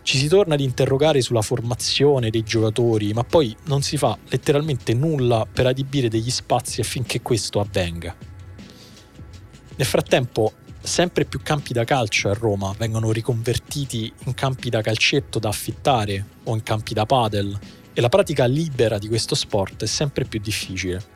ci 0.03 0.17
si 0.17 0.27
torna 0.27 0.53
ad 0.53 0.59
interrogare 0.59 1.21
sulla 1.21 1.41
formazione 1.41 2.29
dei 2.29 2.43
giocatori, 2.43 3.13
ma 3.13 3.23
poi 3.23 3.55
non 3.65 3.81
si 3.81 3.95
fa 3.95 4.17
letteralmente 4.29 4.93
nulla 4.93 5.47
per 5.51 5.65
adibire 5.65 6.09
degli 6.09 6.29
spazi 6.29 6.81
affinché 6.81 7.21
questo 7.21 7.61
avvenga. 7.61 8.13
Nel 9.75 9.87
frattempo, 9.87 10.51
sempre 10.81 11.23
più 11.23 11.39
campi 11.41 11.71
da 11.71 11.85
calcio 11.85 12.29
a 12.29 12.33
Roma 12.33 12.75
vengono 12.77 13.11
riconvertiti 13.11 14.11
in 14.25 14.33
campi 14.33 14.69
da 14.69 14.81
calcetto 14.81 15.39
da 15.39 15.47
affittare 15.47 16.25
o 16.43 16.53
in 16.53 16.63
campi 16.63 16.93
da 16.93 17.05
padel 17.05 17.57
e 17.93 18.01
la 18.01 18.09
pratica 18.09 18.45
libera 18.45 18.97
di 18.97 19.07
questo 19.07 19.35
sport 19.35 19.83
è 19.83 19.87
sempre 19.87 20.25
più 20.25 20.39
difficile. 20.41 21.11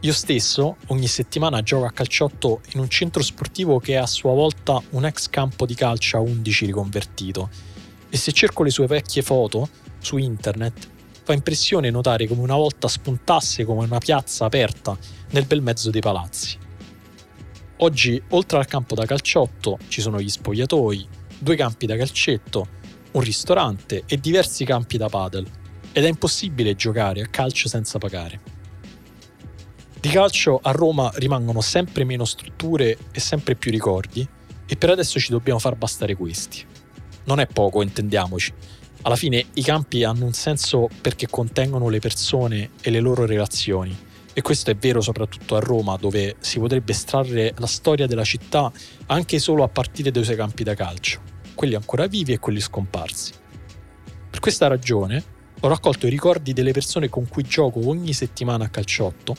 Io 0.00 0.12
stesso 0.12 0.76
ogni 0.88 1.08
settimana 1.08 1.62
gioco 1.62 1.86
a 1.86 1.90
calciotto 1.90 2.60
in 2.74 2.80
un 2.80 2.88
centro 2.88 3.22
sportivo 3.22 3.80
che 3.80 3.94
è 3.94 3.96
a 3.96 4.06
sua 4.06 4.32
volta 4.32 4.80
un 4.90 5.04
ex 5.04 5.28
campo 5.28 5.66
di 5.66 5.74
calcio 5.74 6.18
a 6.18 6.20
11 6.20 6.66
riconvertito 6.66 7.73
e 8.14 8.16
se 8.16 8.30
cerco 8.30 8.62
le 8.62 8.70
sue 8.70 8.86
vecchie 8.86 9.22
foto 9.22 9.68
su 9.98 10.18
internet 10.18 10.88
fa 11.24 11.32
impressione 11.32 11.90
notare 11.90 12.28
come 12.28 12.42
una 12.42 12.54
volta 12.54 12.86
spuntasse 12.86 13.64
come 13.64 13.84
una 13.84 13.98
piazza 13.98 14.44
aperta 14.44 14.96
nel 15.30 15.46
bel 15.46 15.60
mezzo 15.60 15.90
dei 15.90 16.00
palazzi. 16.00 16.56
Oggi, 17.78 18.22
oltre 18.28 18.58
al 18.58 18.66
campo 18.66 18.94
da 18.94 19.04
calciotto, 19.04 19.78
ci 19.88 20.00
sono 20.00 20.20
gli 20.20 20.28
spogliatoi, 20.28 21.08
due 21.40 21.56
campi 21.56 21.86
da 21.86 21.96
calcetto, 21.96 22.68
un 23.10 23.20
ristorante 23.20 24.04
e 24.06 24.20
diversi 24.20 24.64
campi 24.64 24.96
da 24.96 25.08
padel, 25.08 25.44
ed 25.90 26.04
è 26.04 26.08
impossibile 26.08 26.76
giocare 26.76 27.20
a 27.20 27.26
calcio 27.26 27.68
senza 27.68 27.98
pagare. 27.98 28.40
Di 29.98 30.08
calcio 30.08 30.60
a 30.62 30.70
Roma 30.70 31.10
rimangono 31.16 31.60
sempre 31.62 32.04
meno 32.04 32.24
strutture 32.24 32.96
e 33.10 33.18
sempre 33.18 33.56
più 33.56 33.72
ricordi, 33.72 34.24
e 34.66 34.76
per 34.76 34.90
adesso 34.90 35.18
ci 35.18 35.32
dobbiamo 35.32 35.58
far 35.58 35.74
bastare 35.74 36.14
questi. 36.14 36.73
Non 37.24 37.40
è 37.40 37.46
poco, 37.46 37.82
intendiamoci. 37.82 38.52
Alla 39.02 39.16
fine 39.16 39.44
i 39.54 39.62
campi 39.62 40.04
hanno 40.04 40.24
un 40.24 40.32
senso 40.32 40.88
perché 41.00 41.28
contengono 41.28 41.88
le 41.88 41.98
persone 41.98 42.70
e 42.80 42.90
le 42.90 43.00
loro 43.00 43.26
relazioni 43.26 43.96
e 44.36 44.42
questo 44.42 44.72
è 44.72 44.74
vero 44.74 45.00
soprattutto 45.00 45.54
a 45.54 45.60
Roma, 45.60 45.96
dove 45.96 46.34
si 46.40 46.58
potrebbe 46.58 46.90
estrarre 46.90 47.54
la 47.56 47.66
storia 47.66 48.06
della 48.06 48.24
città 48.24 48.70
anche 49.06 49.38
solo 49.38 49.62
a 49.62 49.68
partire 49.68 50.10
dai 50.10 50.24
suoi 50.24 50.36
campi 50.36 50.64
da 50.64 50.74
calcio, 50.74 51.20
quelli 51.54 51.76
ancora 51.76 52.08
vivi 52.08 52.32
e 52.32 52.40
quelli 52.40 52.60
scomparsi. 52.60 53.32
Per 54.28 54.40
questa 54.40 54.66
ragione 54.66 55.22
ho 55.60 55.68
raccolto 55.68 56.08
i 56.08 56.10
ricordi 56.10 56.52
delle 56.52 56.72
persone 56.72 57.08
con 57.08 57.28
cui 57.28 57.44
gioco 57.44 57.88
ogni 57.88 58.12
settimana 58.12 58.64
a 58.64 58.68
calciotto, 58.68 59.36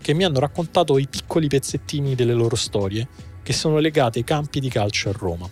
che 0.00 0.12
mi 0.12 0.24
hanno 0.24 0.40
raccontato 0.40 0.98
i 0.98 1.06
piccoli 1.06 1.46
pezzettini 1.46 2.16
delle 2.16 2.34
loro 2.34 2.56
storie 2.56 3.06
che 3.44 3.52
sono 3.52 3.78
legate 3.78 4.18
ai 4.18 4.24
campi 4.24 4.58
di 4.58 4.68
calcio 4.68 5.08
a 5.08 5.12
Roma. 5.12 5.48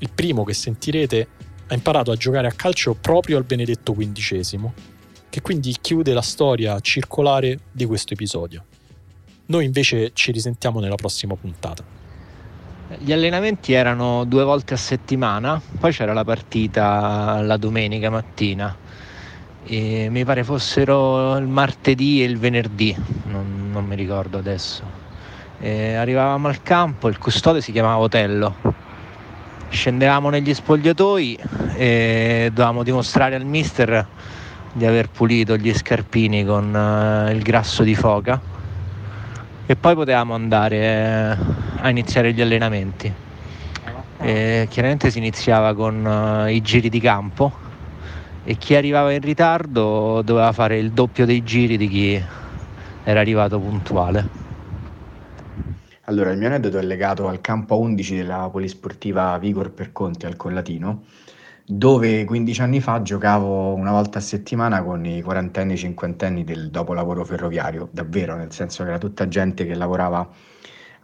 Il 0.00 0.10
primo 0.14 0.44
che 0.44 0.54
sentirete 0.54 1.28
ha 1.68 1.74
imparato 1.74 2.10
a 2.10 2.16
giocare 2.16 2.46
a 2.46 2.52
calcio 2.52 2.94
proprio 2.94 3.36
al 3.36 3.44
Benedetto 3.44 3.94
XV 3.94 4.70
che 5.30 5.40
quindi 5.40 5.76
chiude 5.80 6.12
la 6.12 6.22
storia 6.22 6.80
circolare 6.80 7.58
di 7.70 7.86
questo 7.86 8.14
episodio. 8.14 8.64
Noi 9.46 9.64
invece 9.64 10.10
ci 10.12 10.32
risentiamo 10.32 10.80
nella 10.80 10.96
prossima 10.96 11.36
puntata. 11.36 11.84
Gli 12.98 13.12
allenamenti 13.12 13.72
erano 13.72 14.24
due 14.24 14.42
volte 14.42 14.74
a 14.74 14.76
settimana, 14.76 15.60
poi 15.78 15.92
c'era 15.92 16.12
la 16.12 16.24
partita 16.24 17.40
la 17.42 17.56
domenica 17.56 18.10
mattina. 18.10 18.76
E 19.62 20.08
mi 20.10 20.24
pare 20.24 20.42
fossero 20.42 21.36
il 21.36 21.46
martedì 21.46 22.22
e 22.22 22.24
il 22.24 22.38
venerdì, 22.38 22.96
non, 23.26 23.70
non 23.70 23.84
mi 23.84 23.94
ricordo 23.94 24.38
adesso. 24.38 24.82
E 25.60 25.94
arrivavamo 25.94 26.48
al 26.48 26.62
campo, 26.62 27.08
il 27.08 27.18
custode 27.18 27.60
si 27.60 27.70
chiamava 27.70 27.98
Otello. 27.98 28.88
Scendevamo 29.70 30.30
negli 30.30 30.52
spogliatoi 30.52 31.38
e 31.76 32.50
dovevamo 32.52 32.82
dimostrare 32.82 33.36
al 33.36 33.44
mister 33.44 34.04
di 34.72 34.84
aver 34.84 35.08
pulito 35.08 35.56
gli 35.56 35.72
scarpini 35.72 36.44
con 36.44 36.74
uh, 36.74 37.30
il 37.30 37.40
grasso 37.42 37.84
di 37.84 37.94
foca 37.94 38.40
e 39.64 39.76
poi 39.76 39.94
potevamo 39.94 40.34
andare 40.34 41.38
uh, 41.38 41.52
a 41.82 41.88
iniziare 41.88 42.32
gli 42.32 42.40
allenamenti. 42.40 43.12
E 44.18 44.66
chiaramente 44.68 45.10
si 45.10 45.18
iniziava 45.18 45.72
con 45.74 46.04
uh, 46.04 46.48
i 46.48 46.60
giri 46.62 46.88
di 46.88 47.00
campo 47.00 47.52
e 48.42 48.56
chi 48.56 48.74
arrivava 48.74 49.12
in 49.12 49.20
ritardo 49.20 50.20
doveva 50.24 50.50
fare 50.50 50.78
il 50.78 50.90
doppio 50.90 51.24
dei 51.24 51.44
giri 51.44 51.76
di 51.76 51.88
chi 51.88 52.24
era 53.04 53.20
arrivato 53.20 53.60
puntuale. 53.60 54.49
Allora, 56.10 56.32
il 56.32 56.38
mio 56.38 56.48
aneddoto 56.48 56.76
è 56.76 56.82
legato 56.82 57.28
al 57.28 57.40
campo 57.40 57.78
11 57.78 58.16
della 58.16 58.48
polisportiva 58.50 59.38
Vigor 59.38 59.70
per 59.70 59.92
Conti 59.92 60.26
al 60.26 60.34
Collatino 60.34 61.04
dove 61.64 62.24
15 62.24 62.62
anni 62.62 62.80
fa 62.80 63.00
giocavo 63.00 63.74
una 63.74 63.92
volta 63.92 64.18
a 64.18 64.20
settimana 64.20 64.82
con 64.82 65.04
i 65.04 65.22
quarantenni 65.22 65.74
e 65.74 65.76
cinquantenni 65.76 66.42
del 66.42 66.68
dopolavoro 66.70 67.24
ferroviario, 67.24 67.88
davvero, 67.92 68.34
nel 68.34 68.50
senso 68.50 68.82
che 68.82 68.88
era 68.88 68.98
tutta 68.98 69.28
gente 69.28 69.64
che 69.64 69.76
lavorava 69.76 70.28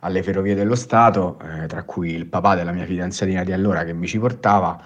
alle 0.00 0.24
ferrovie 0.24 0.56
dello 0.56 0.74
Stato, 0.74 1.38
eh, 1.38 1.68
tra 1.68 1.84
cui 1.84 2.10
il 2.10 2.26
papà 2.26 2.56
della 2.56 2.72
mia 2.72 2.84
fidanzatina 2.84 3.44
di 3.44 3.52
allora 3.52 3.84
che 3.84 3.92
mi 3.92 4.08
ci 4.08 4.18
portava 4.18 4.82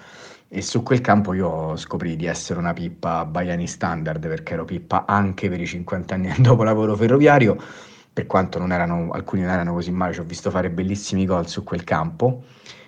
e 0.47 0.61
su 0.61 0.83
quel 0.83 1.01
campo 1.01 1.33
io 1.33 1.75
scoprì 1.77 2.15
di 2.15 2.27
essere 2.27 2.59
una 2.59 2.73
pippa 2.73 3.25
Baiani 3.25 3.65
standard 3.65 4.27
perché 4.27 4.53
ero 4.53 4.65
pippa 4.65 5.05
anche 5.07 5.49
per 5.49 5.59
i 5.59 5.65
cinquantenni 5.65 6.27
del 6.29 6.41
dopolavoro 6.41 6.95
ferroviario, 6.95 7.57
per 8.13 8.25
quanto 8.27 8.59
non 8.59 8.71
erano, 8.71 9.11
alcuni 9.11 9.41
non 9.41 9.51
erano 9.51 9.73
così 9.73 9.91
male, 9.91 10.13
ci 10.13 10.19
ho 10.19 10.23
visto 10.23 10.49
fare 10.49 10.69
bellissimi 10.69 11.25
gol 11.25 11.47
su 11.47 11.63
quel 11.63 11.83
campo. 11.83 12.43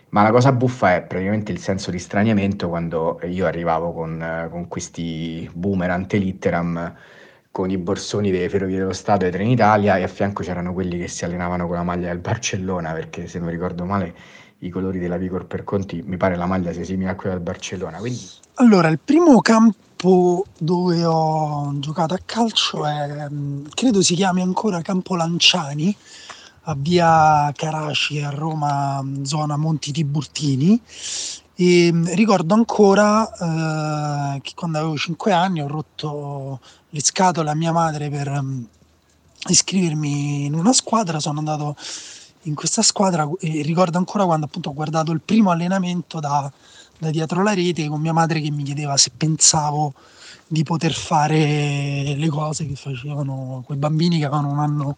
Ma 0.10 0.22
la 0.22 0.32
cosa 0.32 0.52
buffa 0.52 0.96
è 0.96 1.02
praticamente 1.02 1.52
il 1.52 1.58
senso 1.58 1.90
di 1.90 1.98
straniamento 1.98 2.70
quando 2.70 3.20
io 3.24 3.48
arrivavo 3.48 3.94
con, 3.94 4.48
con 4.52 4.68
questi 4.68 5.50
boomer 5.54 5.90
ante 5.90 6.18
litteram 6.18 6.96
con 7.54 7.70
i 7.70 7.78
borsoni 7.78 8.32
delle 8.32 8.50
Ferrovie 8.50 8.80
dello 8.80 8.94
Stato 8.94 9.26
e 9.26 9.30
Trenitalia 9.30 9.98
e 9.98 10.02
a 10.04 10.08
fianco 10.08 10.42
c'erano 10.42 10.74
quelli 10.74 10.98
che 10.98 11.08
si 11.08 11.24
allenavano 11.24 11.68
con 11.68 11.76
la 11.76 11.84
maglia 11.84 12.08
del 12.08 12.18
Barcellona 12.18 12.94
perché 12.94 13.28
se 13.28 13.38
non 13.38 13.50
ricordo 13.50 13.86
male 13.86 14.16
i 14.60 14.70
colori 14.70 14.98
della 14.98 15.18
Vigor 15.18 15.46
per 15.46 15.64
Conti 15.64 16.02
mi 16.04 16.18
pare 16.18 16.36
la 16.36 16.48
maglia 16.48 16.74
sia 16.74 16.84
simile 16.84 17.12
a 17.12 17.16
quella 17.16 17.36
del 17.36 17.44
Barcellona 17.44 18.00
quindi... 18.00 18.28
allora 18.56 18.88
il 18.88 18.98
primo 18.98 19.40
campo 19.42 19.78
dove 20.58 21.06
ho 21.06 21.74
giocato 21.80 22.14
a 22.14 22.20
calcio 22.24 22.86
è 22.86 23.28
credo 23.74 24.02
si 24.02 24.16
chiami 24.16 24.42
ancora 24.42 24.82
Campo 24.82 25.16
Lanciani 25.16 25.96
a 26.64 26.76
via 26.78 27.52
Caraci 27.56 28.22
a 28.22 28.30
Roma, 28.30 29.04
zona 29.24 29.58
Monti 29.58 29.92
Tiburtini. 29.92 30.80
E 31.56 31.92
mm, 31.92 32.08
ricordo 32.14 32.54
ancora 32.54 34.36
eh, 34.36 34.42
che 34.42 34.54
quando 34.56 34.78
avevo 34.80 34.98
5 34.98 35.32
anni 35.32 35.62
ho 35.62 35.68
rotto 35.68 36.60
le 36.90 37.02
scatole 37.02 37.50
a 37.50 37.56
mia 37.56 37.72
madre 37.72 38.10
per 38.10 38.44
iscrivermi 39.48 40.46
in 40.46 40.54
una 40.54 40.74
squadra, 40.74 41.20
sono 41.20 41.40
andato 41.40 41.76
in 42.44 42.56
questa 42.56 42.82
squadra 42.82 43.30
e 43.40 43.62
ricordo 43.62 43.98
ancora 43.98 44.26
quando 44.26 44.46
appunto 44.46 44.70
ho 44.70 44.74
guardato 44.74 45.12
il 45.12 45.22
primo 45.22 45.52
allenamento 45.52 46.20
da, 46.20 46.52
da 47.04 47.12
dietro 47.12 47.44
la 47.44 47.54
rete 47.54 47.88
con 47.88 48.02
mia 48.02 48.14
madre 48.14 48.40
che 48.40 48.50
mi 48.50 48.64
chiedeva 48.64 48.98
se 48.98 49.12
pensavo 49.16 49.94
di 50.48 50.64
poter 50.64 50.94
fare 50.94 52.16
le 52.16 52.28
cose 52.30 52.66
che 52.66 52.76
facevano 52.76 53.62
quei 53.66 53.78
bambini 53.78 54.20
che 54.20 54.26
avevano 54.26 54.52
un 54.52 54.60
anno 54.60 54.98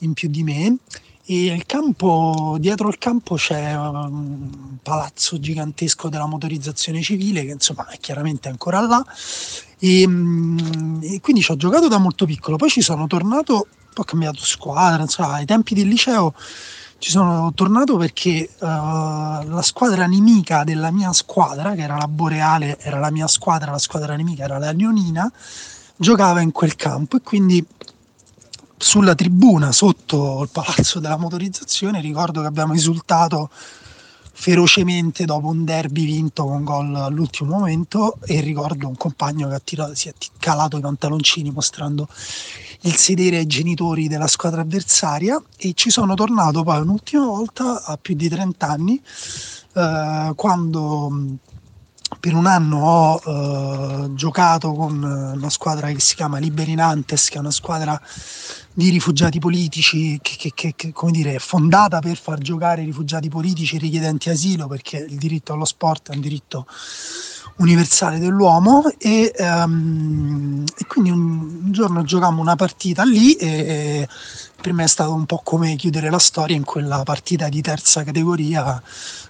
in 0.00 0.12
più 0.12 0.28
di 0.28 0.42
me. 0.42 0.76
E 1.24 1.46
il 1.46 1.66
campo, 1.66 2.56
dietro 2.58 2.88
al 2.88 2.98
campo 2.98 3.36
c'è 3.36 3.74
un 3.76 4.78
palazzo 4.82 5.38
gigantesco 5.38 6.08
della 6.08 6.26
motorizzazione 6.26 7.00
civile 7.00 7.44
che 7.44 7.52
insomma 7.52 7.88
è 7.88 7.98
chiaramente 7.98 8.48
ancora 8.48 8.80
là. 8.80 9.04
E, 9.78 10.06
mm, 10.06 11.02
e 11.02 11.20
quindi 11.20 11.42
ci 11.42 11.52
ho 11.52 11.56
giocato 11.56 11.88
da 11.88 11.98
molto 11.98 12.26
piccolo. 12.26 12.56
Poi 12.56 12.68
ci 12.68 12.80
sono 12.80 13.06
tornato 13.06 13.66
poi 13.92 14.04
ho 14.04 14.04
cambiato 14.04 14.40
squadra 14.42 15.02
insomma 15.02 15.34
ai 15.34 15.44
tempi 15.44 15.74
del 15.74 15.86
liceo 15.86 16.34
ci 17.02 17.10
sono 17.10 17.52
tornato 17.52 17.96
perché 17.96 18.48
uh, 18.60 18.64
la 18.64 19.62
squadra 19.62 20.06
nemica 20.06 20.62
della 20.62 20.92
mia 20.92 21.12
squadra 21.12 21.74
che 21.74 21.82
era 21.82 21.96
la 21.96 22.06
Boreale 22.06 22.78
era 22.78 23.00
la 23.00 23.10
mia 23.10 23.26
squadra 23.26 23.72
la 23.72 23.80
squadra 23.80 24.14
nemica 24.14 24.44
era 24.44 24.56
la 24.58 24.70
Leonina 24.70 25.28
giocava 25.96 26.40
in 26.40 26.52
quel 26.52 26.76
campo 26.76 27.16
e 27.16 27.20
quindi 27.22 27.66
sulla 28.76 29.16
tribuna 29.16 29.72
sotto 29.72 30.42
il 30.44 30.50
palazzo 30.52 31.00
della 31.00 31.16
motorizzazione 31.16 32.00
ricordo 32.00 32.40
che 32.40 32.46
abbiamo 32.46 32.72
esultato 32.72 33.50
ferocemente 34.32 35.24
dopo 35.24 35.48
un 35.48 35.64
derby 35.64 36.04
vinto 36.04 36.44
con 36.44 36.64
gol 36.64 36.94
all'ultimo 36.94 37.58
momento 37.58 38.18
e 38.24 38.40
ricordo 38.40 38.88
un 38.88 38.96
compagno 38.96 39.48
che 39.48 39.60
tirato, 39.62 39.94
si 39.94 40.08
è 40.08 40.14
calato 40.38 40.78
i 40.78 40.80
pantaloncini 40.80 41.50
mostrando 41.50 42.08
il 42.82 42.96
sedere 42.96 43.36
ai 43.36 43.46
genitori 43.46 44.08
della 44.08 44.26
squadra 44.26 44.62
avversaria 44.62 45.40
e 45.56 45.72
ci 45.74 45.90
sono 45.90 46.14
tornato 46.14 46.62
poi 46.62 46.80
un'ultima 46.80 47.24
volta 47.24 47.84
a 47.84 47.96
più 48.00 48.14
di 48.14 48.28
30 48.28 48.66
anni 48.66 49.00
eh, 49.74 50.32
quando 50.34 51.38
per 52.20 52.34
un 52.34 52.46
anno 52.46 52.78
ho 52.78 53.20
eh, 53.24 54.14
giocato 54.14 54.72
con 54.72 55.02
una 55.02 55.50
squadra 55.50 55.88
che 55.88 56.00
si 56.00 56.14
chiama 56.14 56.38
Liberi 56.38 56.74
Nantes, 56.74 57.28
che 57.28 57.36
è 57.36 57.40
una 57.40 57.50
squadra 57.50 58.00
di 58.74 58.90
rifugiati 58.90 59.38
politici 59.38 60.18
che, 60.22 60.50
che, 60.54 60.72
che, 60.74 60.92
come 60.92 61.12
dire, 61.12 61.34
è 61.34 61.38
fondata 61.38 62.00
per 62.00 62.16
far 62.16 62.38
giocare 62.38 62.84
rifugiati 62.84 63.28
politici 63.28 63.78
richiedenti 63.78 64.30
asilo 64.30 64.66
perché 64.66 64.96
il 64.96 65.16
diritto 65.16 65.52
allo 65.52 65.64
sport 65.64 66.10
è 66.10 66.14
un 66.14 66.20
diritto 66.20 66.66
universale 67.56 68.18
dell'uomo 68.18 68.90
e, 68.98 69.32
um, 69.38 70.64
e 70.76 70.86
quindi 70.86 71.10
un, 71.10 71.60
un, 71.64 71.72
giorno 71.72 72.02
giocammo 72.02 72.40
una 72.40 72.56
partita 72.56 73.04
lì 73.04 73.34
e, 73.34 73.46
e, 73.46 74.08
per 74.60 74.72
me 74.72 74.84
è 74.84 74.88
stato 74.88 75.12
un 75.12 75.26
po' 75.26 75.42
come 75.44 75.76
chiudere 75.76 76.08
la 76.08 76.18
storia 76.18 76.56
in 76.56 76.64
quella 76.64 77.02
partita 77.02 77.48
di 77.48 77.60
terza 77.60 78.04
categoria 78.04 78.82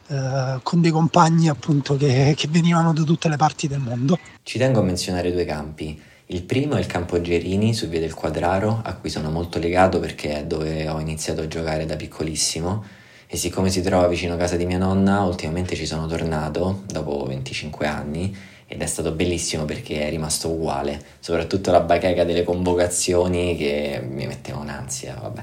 eh, 0.06 0.60
con 0.62 0.80
dei 0.80 0.90
compagni 0.90 1.48
appunto 1.48 1.96
che, 1.96 2.34
che 2.36 2.48
venivano 2.48 2.92
da 2.92 3.02
tutte 3.02 3.28
le 3.28 3.36
parti 3.36 3.66
del 3.66 3.80
mondo. 3.80 4.18
Ci 4.42 4.58
tengo 4.58 4.80
a 4.80 4.82
menzionare 4.82 5.32
due 5.32 5.44
campi 5.44 6.00
il 6.32 6.42
primo 6.44 6.76
è 6.76 6.78
il 6.78 6.86
campo 6.86 7.20
Gerini 7.20 7.74
su 7.74 7.88
via 7.88 8.00
del 8.00 8.14
Quadraro, 8.14 8.80
a 8.82 8.94
cui 8.94 9.10
sono 9.10 9.30
molto 9.30 9.58
legato 9.58 10.00
perché 10.00 10.38
è 10.38 10.44
dove 10.44 10.88
ho 10.88 10.98
iniziato 10.98 11.42
a 11.42 11.46
giocare 11.46 11.84
da 11.84 11.94
piccolissimo. 11.96 12.82
E 13.26 13.36
siccome 13.36 13.68
si 13.68 13.82
trova 13.82 14.08
vicino 14.08 14.32
a 14.34 14.36
casa 14.38 14.56
di 14.56 14.64
mia 14.64 14.78
nonna, 14.78 15.20
ultimamente 15.24 15.76
ci 15.76 15.84
sono 15.84 16.06
tornato 16.06 16.84
dopo 16.86 17.24
25 17.24 17.86
anni 17.86 18.34
ed 18.66 18.80
è 18.80 18.86
stato 18.86 19.12
bellissimo 19.12 19.66
perché 19.66 20.06
è 20.06 20.08
rimasto 20.08 20.48
uguale, 20.48 21.02
soprattutto 21.20 21.70
la 21.70 21.80
bacheca 21.80 22.24
delle 22.24 22.44
convocazioni 22.44 23.54
che 23.54 24.02
mi 24.02 24.26
metteva 24.26 24.58
un'ansia, 24.58 25.18
vabbè. 25.20 25.42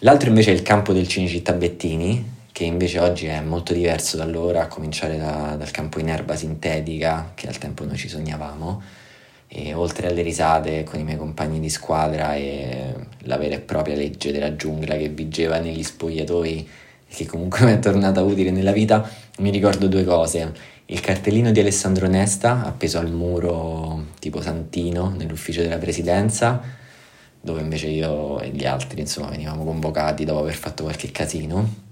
L'altro 0.00 0.28
invece 0.30 0.52
è 0.52 0.54
il 0.54 0.62
campo 0.62 0.94
del 0.94 1.06
Cinecittà 1.06 1.52
Bettini, 1.52 2.36
che 2.50 2.64
invece 2.64 2.98
oggi 2.98 3.26
è 3.26 3.40
molto 3.42 3.74
diverso 3.74 4.16
da 4.16 4.22
allora, 4.22 4.62
a 4.62 4.68
cominciare 4.68 5.18
da, 5.18 5.54
dal 5.58 5.70
campo 5.70 6.00
in 6.00 6.08
erba 6.08 6.34
sintetica, 6.34 7.32
che 7.34 7.46
al 7.46 7.58
tempo 7.58 7.84
noi 7.84 7.98
ci 7.98 8.08
sognavamo, 8.08 8.82
e 9.48 9.72
oltre 9.72 10.08
alle 10.08 10.20
risate 10.20 10.84
con 10.84 11.00
i 11.00 11.04
miei 11.04 11.16
compagni 11.16 11.58
di 11.58 11.70
squadra 11.70 12.34
e 12.34 12.94
la 13.20 13.38
vera 13.38 13.54
e 13.54 13.60
propria 13.60 13.96
legge 13.96 14.30
della 14.30 14.54
giungla 14.54 14.96
che 14.96 15.08
vigeva 15.08 15.58
negli 15.58 15.82
spogliatoi 15.82 16.68
e 17.08 17.14
che 17.14 17.24
comunque 17.24 17.64
mi 17.64 17.72
è 17.72 17.78
tornata 17.78 18.22
utile 18.22 18.50
nella 18.50 18.72
vita, 18.72 19.08
mi 19.38 19.50
ricordo 19.50 19.88
due 19.88 20.04
cose. 20.04 20.76
Il 20.90 21.00
cartellino 21.00 21.50
di 21.50 21.60
Alessandro 21.60 22.06
Nesta 22.06 22.64
appeso 22.64 22.98
al 22.98 23.10
muro 23.10 24.04
tipo 24.18 24.40
Santino 24.40 25.14
nell'ufficio 25.16 25.62
della 25.62 25.78
presidenza, 25.78 26.62
dove 27.40 27.60
invece 27.60 27.88
io 27.88 28.40
e 28.40 28.48
gli 28.50 28.66
altri 28.66 29.00
insomma 29.00 29.28
venivamo 29.28 29.64
convocati 29.64 30.24
dopo 30.24 30.40
aver 30.40 30.54
fatto 30.54 30.84
qualche 30.84 31.10
casino, 31.10 31.86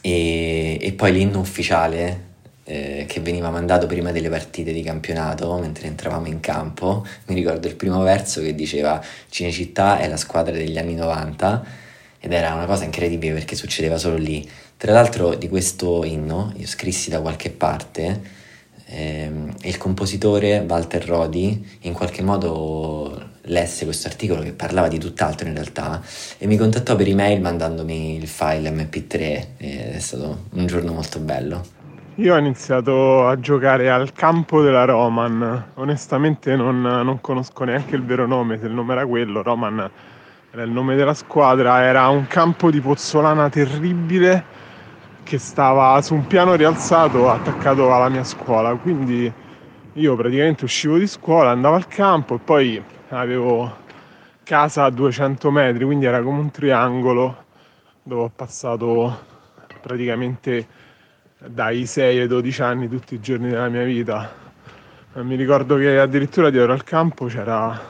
e, 0.00 0.78
e 0.80 0.92
poi 0.92 1.12
l'inno 1.12 1.40
ufficiale 1.40 2.27
eh, 2.68 3.06
che 3.08 3.20
veniva 3.20 3.48
mandato 3.48 3.86
prima 3.86 4.12
delle 4.12 4.28
partite 4.28 4.72
di 4.72 4.82
campionato 4.82 5.56
mentre 5.56 5.86
entravamo 5.86 6.26
in 6.26 6.40
campo. 6.40 7.04
Mi 7.26 7.34
ricordo 7.34 7.66
il 7.66 7.74
primo 7.74 8.02
verso 8.02 8.42
che 8.42 8.54
diceva 8.54 9.02
Cinecittà 9.30 9.98
è 9.98 10.06
la 10.06 10.18
squadra 10.18 10.52
degli 10.52 10.76
anni 10.76 10.94
90 10.94 11.64
ed 12.20 12.30
era 12.30 12.52
una 12.52 12.66
cosa 12.66 12.84
incredibile 12.84 13.32
perché 13.32 13.56
succedeva 13.56 13.96
solo 13.96 14.16
lì. 14.16 14.46
Tra 14.76 14.92
l'altro 14.92 15.34
di 15.34 15.48
questo 15.48 16.04
inno 16.04 16.52
io 16.56 16.66
scrissi 16.66 17.08
da 17.08 17.20
qualche 17.22 17.48
parte 17.48 18.20
ehm, 18.84 19.54
il 19.62 19.78
compositore 19.78 20.58
Walter 20.68 21.04
Rodi 21.06 21.78
in 21.82 21.94
qualche 21.94 22.22
modo 22.22 23.30
lesse 23.48 23.86
questo 23.86 24.08
articolo 24.08 24.42
che 24.42 24.52
parlava 24.52 24.88
di 24.88 24.98
tutt'altro 24.98 25.48
in 25.48 25.54
realtà 25.54 26.02
e 26.36 26.46
mi 26.46 26.58
contattò 26.58 26.96
per 26.96 27.08
email 27.08 27.40
mandandomi 27.40 28.16
il 28.16 28.28
file 28.28 28.70
mp3 28.70 29.46
ed 29.56 29.94
è 29.94 29.98
stato 30.00 30.48
un 30.50 30.66
giorno 30.66 30.92
molto 30.92 31.18
bello. 31.18 31.77
Io 32.18 32.34
ho 32.34 32.36
iniziato 32.36 33.28
a 33.28 33.38
giocare 33.38 33.88
al 33.88 34.12
campo 34.12 34.60
della 34.60 34.84
Roman, 34.84 35.70
onestamente 35.74 36.56
non, 36.56 36.80
non 36.80 37.20
conosco 37.20 37.62
neanche 37.62 37.94
il 37.94 38.02
vero 38.02 38.26
nome, 38.26 38.58
se 38.58 38.66
il 38.66 38.72
nome 38.72 38.94
era 38.94 39.06
quello, 39.06 39.40
Roman 39.40 39.88
era 40.50 40.62
il 40.64 40.70
nome 40.72 40.96
della 40.96 41.14
squadra, 41.14 41.80
era 41.84 42.08
un 42.08 42.26
campo 42.26 42.72
di 42.72 42.80
pozzolana 42.80 43.48
terribile 43.48 44.44
che 45.22 45.38
stava 45.38 46.02
su 46.02 46.14
un 46.14 46.26
piano 46.26 46.56
rialzato 46.56 47.30
attaccato 47.30 47.94
alla 47.94 48.08
mia 48.08 48.24
scuola, 48.24 48.74
quindi 48.74 49.32
io 49.92 50.16
praticamente 50.16 50.64
uscivo 50.64 50.98
di 50.98 51.06
scuola, 51.06 51.50
andavo 51.50 51.76
al 51.76 51.86
campo 51.86 52.34
e 52.34 52.38
poi 52.40 52.82
avevo 53.10 53.76
casa 54.42 54.82
a 54.82 54.90
200 54.90 55.52
metri, 55.52 55.84
quindi 55.84 56.06
era 56.06 56.20
come 56.20 56.40
un 56.40 56.50
triangolo 56.50 57.44
dove 58.02 58.22
ho 58.22 58.32
passato 58.34 59.16
praticamente 59.80 60.66
dai 61.46 61.86
6 61.86 62.18
ai 62.18 62.26
12 62.26 62.62
anni 62.62 62.88
tutti 62.88 63.14
i 63.14 63.20
giorni 63.20 63.48
della 63.48 63.68
mia 63.68 63.84
vita. 63.84 64.46
Mi 65.14 65.36
ricordo 65.36 65.76
che 65.76 65.98
addirittura 65.98 66.50
dietro 66.50 66.72
al 66.72 66.84
campo 66.84 67.26
c'era 67.26 67.80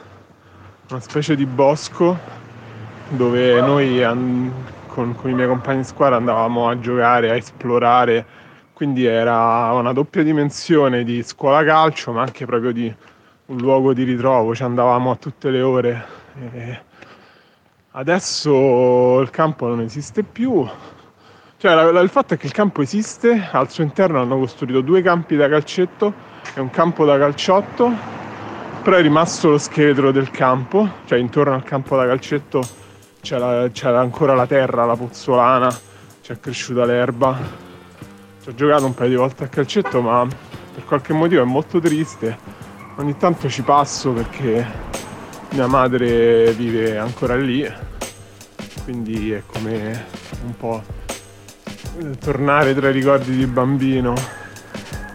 una 0.89 0.99
specie 0.99 1.35
di 1.35 1.45
bosco 1.45 2.17
dove 3.09 3.59
noi 3.61 4.01
con, 4.87 5.15
con 5.15 5.29
i 5.29 5.33
miei 5.33 5.47
compagni 5.47 5.79
di 5.79 5.83
squadra 5.85 6.17
andavamo 6.17 6.69
a 6.69 6.79
giocare, 6.79 7.31
a 7.31 7.35
esplorare, 7.35 8.25
quindi 8.73 9.05
era 9.05 9.71
una 9.73 9.93
doppia 9.93 10.23
dimensione 10.23 11.03
di 11.03 11.23
scuola 11.23 11.63
calcio, 11.63 12.11
ma 12.11 12.21
anche 12.21 12.45
proprio 12.45 12.71
di 12.71 12.93
un 13.47 13.57
luogo 13.57 13.93
di 13.93 14.03
ritrovo, 14.03 14.53
ci 14.53 14.63
andavamo 14.63 15.11
a 15.11 15.15
tutte 15.15 15.49
le 15.49 15.61
ore. 15.61 16.05
E 16.53 16.81
adesso 17.91 19.19
il 19.21 19.29
campo 19.31 19.67
non 19.67 19.81
esiste 19.81 20.23
più, 20.23 20.67
cioè 21.59 21.73
la, 21.73 21.91
la, 21.91 21.99
il 21.99 22.07
fatto 22.07 22.35
è 22.35 22.37
che 22.37 22.45
il 22.45 22.53
campo 22.53 22.81
esiste, 22.81 23.49
al 23.51 23.69
suo 23.69 23.83
interno 23.83 24.21
hanno 24.21 24.37
costruito 24.37 24.79
due 24.79 25.01
campi 25.01 25.35
da 25.35 25.49
calcetto 25.49 26.13
e 26.55 26.61
un 26.61 26.69
campo 26.69 27.03
da 27.03 27.17
calciotto, 27.17 27.91
però 28.81 28.95
è 28.95 29.01
rimasto 29.01 29.49
lo 29.49 29.57
scheletro 29.57 30.11
del 30.11 30.31
campo, 30.31 30.89
cioè 31.03 31.19
intorno 31.19 31.53
al 31.53 31.63
campo 31.63 31.97
da 31.97 32.05
calcetto 32.05 32.65
c'era, 33.19 33.67
c'era 33.71 33.99
ancora 33.99 34.35
la 34.35 34.47
terra, 34.47 34.85
la 34.85 34.95
pozzolana, 34.95 35.77
c'è 36.21 36.39
cresciuta 36.39 36.85
l'erba. 36.85 37.37
Ci 38.41 38.47
ho 38.47 38.55
giocato 38.55 38.85
un 38.85 38.93
paio 38.93 39.09
di 39.09 39.15
volte 39.15 39.43
a 39.43 39.47
calcetto, 39.47 39.99
ma 39.99 40.25
per 40.73 40.85
qualche 40.85 41.11
motivo 41.11 41.41
è 41.41 41.45
molto 41.45 41.81
triste. 41.81 42.37
Ogni 42.95 43.17
tanto 43.17 43.49
ci 43.49 43.63
passo 43.63 44.13
perché 44.13 44.65
mia 45.49 45.67
madre 45.67 46.53
vive 46.53 46.97
ancora 46.97 47.35
lì, 47.35 47.69
quindi 48.85 49.33
è 49.33 49.43
come 49.45 50.05
un 50.45 50.55
po' 50.55 50.98
tornare 52.19 52.73
tra 52.75 52.89
i 52.89 52.93
ricordi 52.93 53.35
di 53.35 53.45
bambino. 53.45 54.13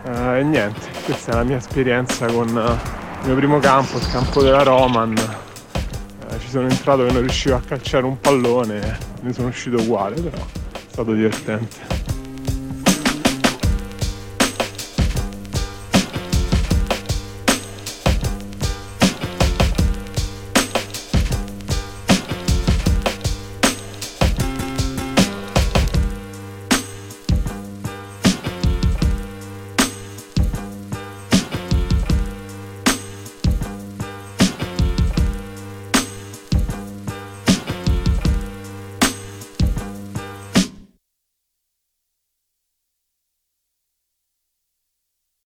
Uh, 0.04 0.34
e 0.36 0.42
niente, 0.42 0.80
questa 1.04 1.32
è 1.32 1.34
la 1.36 1.44
mia 1.44 1.56
esperienza 1.56 2.26
con 2.26 2.48
uh, 2.48 3.22
il 3.22 3.26
mio 3.26 3.34
primo 3.34 3.58
campo, 3.58 3.96
il 3.96 4.06
campo 4.10 4.42
della 4.42 4.62
Roman 4.62 5.14
ci 6.38 6.48
sono 6.48 6.68
entrato 6.68 7.04
che 7.04 7.12
non 7.12 7.20
riuscivo 7.22 7.56
a 7.56 7.60
calciare 7.60 8.04
un 8.04 8.20
pallone, 8.20 8.98
ne 9.20 9.32
sono 9.32 9.48
uscito 9.48 9.80
uguale, 9.80 10.20
però 10.20 10.36
è 10.36 10.78
stato 10.88 11.12
divertente. 11.12 11.93